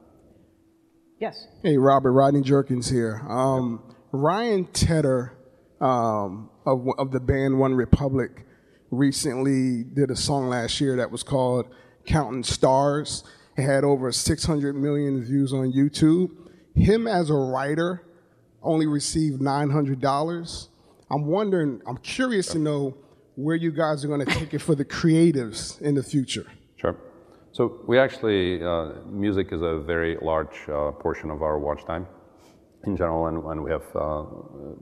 Yes. 1.19 1.47
Hey, 1.63 1.77
Robert, 1.77 2.13
Rodney 2.13 2.43
Jerkins 2.43 2.89
here. 2.89 3.23
Um, 3.29 3.83
Ryan 4.13 4.67
Tedder 4.67 5.37
um, 5.81 6.51
of, 6.65 6.87
of 6.99 7.11
the 7.11 7.21
band 7.21 7.59
One 7.59 7.75
Republic 7.75 8.47
recently 8.91 9.85
did 9.85 10.11
a 10.11 10.17
song 10.17 10.49
last 10.49 10.81
year 10.81 10.97
that 10.97 11.11
was 11.11 11.23
called 11.23 11.67
Counting 12.07 12.45
Stars. 12.45 13.25
It 13.57 13.63
had 13.63 13.85
over 13.85 14.13
600 14.13 14.75
million 14.77 15.23
views 15.23 15.53
on 15.53 15.73
YouTube. 15.73 16.31
Him 16.75 17.07
as 17.07 17.31
a 17.31 17.35
writer 17.35 18.05
only 18.63 18.87
received 18.87 19.41
$900. 19.41 20.69
I'm 21.11 21.27
wondering, 21.27 21.83
I'm 21.87 21.97
curious 21.99 22.49
to 22.49 22.59
know 22.59 22.97
where 23.35 23.57
you 23.57 23.71
guys 23.71 24.05
are 24.05 24.09
going 24.09 24.25
to 24.25 24.33
take 24.33 24.55
it 24.55 24.61
for 24.61 24.75
the 24.75 24.85
creatives 24.85 25.81
in 25.81 25.95
the 25.95 26.03
future. 26.03 26.47
So 27.53 27.81
we 27.87 27.99
actually, 27.99 28.63
uh, 28.63 28.93
music 29.07 29.49
is 29.53 29.63
a 29.63 29.79
very 29.81 30.17
large 30.23 30.57
uh, 30.69 30.93
portion 30.93 31.31
of 31.31 31.43
our 31.43 31.59
watch 31.59 31.85
time. 31.85 32.07
in 32.87 32.97
general, 32.97 33.27
and 33.51 33.63
we 33.63 33.71
have 33.71 33.85
uh, 33.97 34.23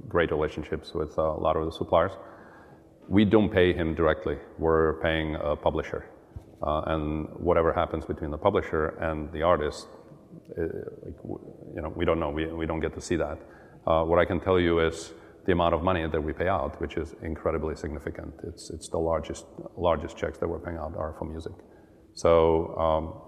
great 0.09 0.31
relationships 0.31 0.93
with 0.95 1.19
uh, 1.19 1.23
a 1.23 1.41
lot 1.41 1.57
of 1.57 1.65
the 1.65 1.73
suppliers. 1.73 2.13
We 3.09 3.25
don't 3.25 3.51
pay 3.51 3.73
him 3.73 3.95
directly. 3.95 4.37
We're 4.59 5.01
paying 5.01 5.37
a 5.37 5.57
publisher. 5.57 6.07
Uh, 6.63 6.83
and 6.87 7.29
whatever 7.39 7.73
happens 7.73 8.05
between 8.05 8.31
the 8.31 8.39
publisher 8.39 8.89
and 9.01 9.33
the 9.33 9.43
artist, 9.43 9.89
you 10.57 11.83
know, 11.83 11.93
we 11.97 12.05
don't 12.05 12.21
know. 12.21 12.31
We 12.31 12.47
we 12.47 12.67
don't 12.67 12.81
get 12.81 12.95
to 12.95 13.01
see 13.01 13.17
that. 13.17 13.39
What 13.85 14.19
I 14.19 14.25
can 14.25 14.41
tell 14.41 14.59
you 14.61 14.81
is 14.81 15.13
the 15.47 15.53
amount 15.53 15.75
of 15.75 15.83
money 15.83 16.07
that 16.07 16.23
we 16.23 16.33
pay 16.33 16.49
out, 16.49 16.81
which 16.81 16.97
is 16.97 17.15
incredibly 17.23 17.75
significant. 17.77 18.35
It's 18.45 18.71
it's 18.71 18.89
the 18.89 18.99
largest 18.99 20.17
checks 20.17 20.39
that 20.39 20.49
we're 20.49 20.65
paying 20.67 20.79
out 20.79 20.95
are 20.97 21.15
for 21.19 21.27
music. 21.27 21.53
So. 22.17 22.77
Um, 22.77 23.23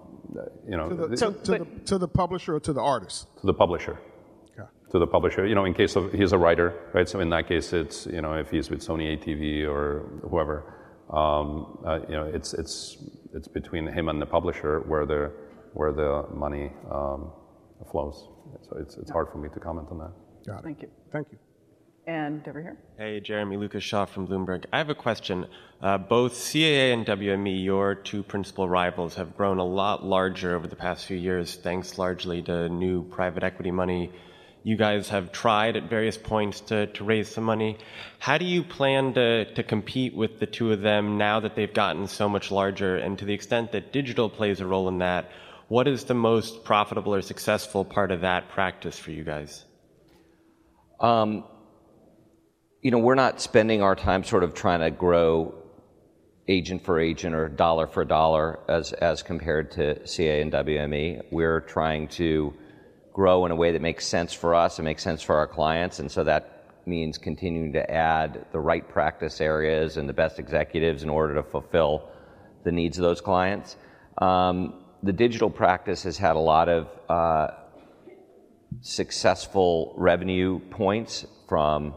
you 0.68 0.76
know. 0.76 0.88
To 0.90 1.98
the 1.98 2.08
publisher 2.08 2.56
or 2.56 2.60
to 2.60 2.72
the 2.72 2.80
artist? 2.80 3.28
To 3.40 3.46
the 3.46 3.54
publisher. 3.54 3.98
To 4.90 4.98
the 4.98 5.06
publisher. 5.06 5.46
You 5.46 5.54
know, 5.54 5.66
in 5.66 5.74
case 5.74 5.96
of 5.96 6.12
he's 6.12 6.32
a 6.32 6.38
writer, 6.38 6.74
right? 6.94 7.06
So 7.06 7.20
in 7.20 7.28
that 7.30 7.46
case, 7.46 7.74
it's 7.74 8.06
you 8.06 8.22
know 8.22 8.32
if 8.34 8.50
he's 8.50 8.70
with 8.70 8.80
Sony 8.80 9.06
ATV 9.14 9.68
or 9.68 10.08
whoever, 10.30 10.56
um, 11.10 11.78
uh, 11.84 12.00
you 12.08 12.16
know, 12.16 12.24
it's 12.24 12.54
it's 12.54 12.96
it's 13.34 13.48
between 13.48 13.86
him 13.86 14.08
and 14.08 14.20
the 14.20 14.26
publisher 14.26 14.80
where 14.80 15.04
the 15.04 15.30
where 15.74 15.92
the 15.92 16.24
money 16.34 16.72
flows. 17.90 18.28
So 18.62 18.78
it's 18.78 18.96
it's 18.96 19.10
hard 19.10 19.28
for 19.30 19.36
me 19.36 19.50
to 19.50 19.60
comment 19.60 19.88
on 19.90 19.98
that. 19.98 20.12
Got 20.46 20.60
it. 20.60 20.64
Thank 20.64 20.82
you. 20.82 20.90
Thank 21.12 21.32
you. 21.32 21.38
And 22.08 22.48
over 22.48 22.62
here. 22.62 22.78
Hey, 22.96 23.20
Jeremy 23.20 23.58
Lucas 23.58 23.84
Shaw 23.84 24.06
from 24.06 24.26
Bloomberg. 24.26 24.64
I 24.72 24.78
have 24.78 24.88
a 24.88 24.94
question. 24.94 25.46
Uh, 25.82 25.98
both 25.98 26.32
CAA 26.32 26.94
and 26.94 27.04
WME, 27.04 27.62
your 27.62 27.94
two 27.94 28.22
principal 28.22 28.66
rivals, 28.66 29.16
have 29.16 29.36
grown 29.36 29.58
a 29.58 29.64
lot 29.64 30.06
larger 30.06 30.56
over 30.56 30.66
the 30.66 30.74
past 30.74 31.04
few 31.04 31.18
years, 31.18 31.56
thanks 31.56 31.98
largely 31.98 32.40
to 32.44 32.70
new 32.70 33.02
private 33.02 33.42
equity 33.42 33.70
money. 33.70 34.10
You 34.62 34.78
guys 34.78 35.10
have 35.10 35.32
tried 35.32 35.76
at 35.76 35.90
various 35.90 36.16
points 36.16 36.60
to 36.62 36.86
to 36.86 37.04
raise 37.04 37.28
some 37.28 37.44
money. 37.44 37.76
How 38.20 38.38
do 38.38 38.46
you 38.46 38.62
plan 38.62 39.12
to 39.12 39.62
compete 39.68 40.14
with 40.14 40.40
the 40.40 40.46
two 40.46 40.72
of 40.72 40.80
them 40.80 41.18
now 41.18 41.40
that 41.40 41.56
they've 41.56 41.74
gotten 41.74 42.06
so 42.06 42.26
much 42.26 42.50
larger? 42.50 42.96
And 42.96 43.18
to 43.18 43.26
the 43.26 43.34
extent 43.34 43.72
that 43.72 43.92
digital 43.92 44.30
plays 44.30 44.60
a 44.62 44.66
role 44.66 44.88
in 44.88 44.96
that, 45.00 45.30
what 45.68 45.86
is 45.86 46.04
the 46.04 46.14
most 46.14 46.64
profitable 46.64 47.14
or 47.14 47.20
successful 47.20 47.84
part 47.84 48.10
of 48.12 48.22
that 48.22 48.48
practice 48.48 48.98
for 48.98 49.10
you 49.10 49.24
guys? 49.24 49.66
Um, 51.00 51.44
You 52.80 52.92
know, 52.92 52.98
we're 52.98 53.16
not 53.16 53.40
spending 53.40 53.82
our 53.82 53.96
time 53.96 54.22
sort 54.22 54.44
of 54.44 54.54
trying 54.54 54.80
to 54.80 54.90
grow 54.92 55.52
agent 56.46 56.84
for 56.84 57.00
agent 57.00 57.34
or 57.34 57.48
dollar 57.48 57.88
for 57.88 58.04
dollar 58.04 58.60
as 58.68 58.92
as 58.92 59.20
compared 59.20 59.72
to 59.72 59.96
CAA 60.04 60.42
and 60.42 60.52
WME. 60.52 61.24
We're 61.32 61.60
trying 61.60 62.06
to 62.08 62.54
grow 63.12 63.46
in 63.46 63.50
a 63.50 63.56
way 63.56 63.72
that 63.72 63.82
makes 63.82 64.06
sense 64.06 64.32
for 64.32 64.54
us 64.54 64.78
and 64.78 64.84
makes 64.84 65.02
sense 65.02 65.22
for 65.22 65.34
our 65.34 65.48
clients. 65.48 65.98
And 65.98 66.08
so 66.08 66.22
that 66.22 66.82
means 66.86 67.18
continuing 67.18 67.72
to 67.72 67.90
add 67.90 68.46
the 68.52 68.60
right 68.60 68.88
practice 68.88 69.40
areas 69.40 69.96
and 69.96 70.08
the 70.08 70.12
best 70.12 70.38
executives 70.38 71.02
in 71.02 71.08
order 71.08 71.34
to 71.34 71.42
fulfill 71.42 72.08
the 72.62 72.70
needs 72.70 72.96
of 72.96 73.02
those 73.02 73.20
clients. 73.20 73.76
Um, 74.18 74.84
the 75.02 75.12
digital 75.12 75.50
practice 75.50 76.04
has 76.04 76.16
had 76.16 76.36
a 76.36 76.40
lot 76.40 76.68
of 76.68 76.88
uh, 77.08 77.48
successful 78.82 79.94
revenue 79.96 80.60
points 80.70 81.26
from 81.48 81.94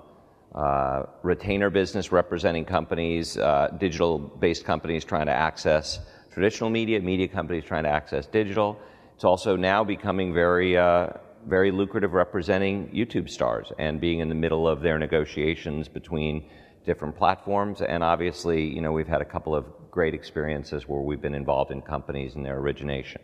Uh, 0.54 1.04
retainer 1.24 1.70
business 1.70 2.12
representing 2.12 2.66
companies, 2.66 3.38
uh, 3.38 3.70
digital-based 3.80 4.66
companies 4.66 5.06
trying 5.06 5.26
to 5.26 5.32
access 5.32 6.00
traditional 6.30 6.70
media, 6.70 7.00
media 7.00 7.28
companies 7.28 7.64
trying 7.64 7.84
to 7.84 7.90
access 7.90 8.26
digital. 8.26 8.78
It's 9.16 9.24
also 9.24 9.56
now 9.56 9.86
becoming 9.86 10.34
very 10.34 10.78
uh, 10.78 11.08
very 11.48 11.72
lucrative 11.72 12.12
representing 12.12 12.90
YouTube 12.90 13.30
stars 13.30 13.72
and 13.80 14.02
being 14.02 14.20
in 14.20 14.28
the 14.28 14.36
middle 14.36 14.68
of 14.68 14.82
their 14.82 15.00
negotiations 15.00 15.88
between 15.88 16.50
different 16.86 17.16
platforms. 17.16 17.82
And 17.82 18.04
obviously, 18.04 18.68
you 18.68 18.82
know, 18.82 18.92
we've 18.92 19.08
had 19.08 19.22
a 19.22 19.26
couple 19.26 19.56
of 19.56 19.66
great 19.90 20.14
experiences 20.14 20.86
where 20.86 21.02
we've 21.02 21.22
been 21.22 21.34
involved 21.34 21.72
in 21.72 21.82
companies 21.82 22.36
and 22.36 22.46
their 22.46 22.58
origination. 22.58 23.22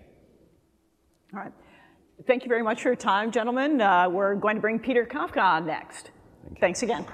All 1.33 1.41
right. 1.41 1.51
Thank 2.25 2.43
you 2.43 2.49
very 2.49 2.63
much 2.63 2.81
for 2.81 2.89
your 2.89 2.95
time, 2.95 3.31
gentlemen. 3.31 3.79
We're 4.13 4.35
going 4.35 4.55
to 4.55 4.61
bring 4.61 4.79
Peter 4.79 5.05
Kafka 5.05 5.41
on 5.41 5.65
next. 5.67 6.11
Thanks 6.59 6.83
again. 6.83 7.05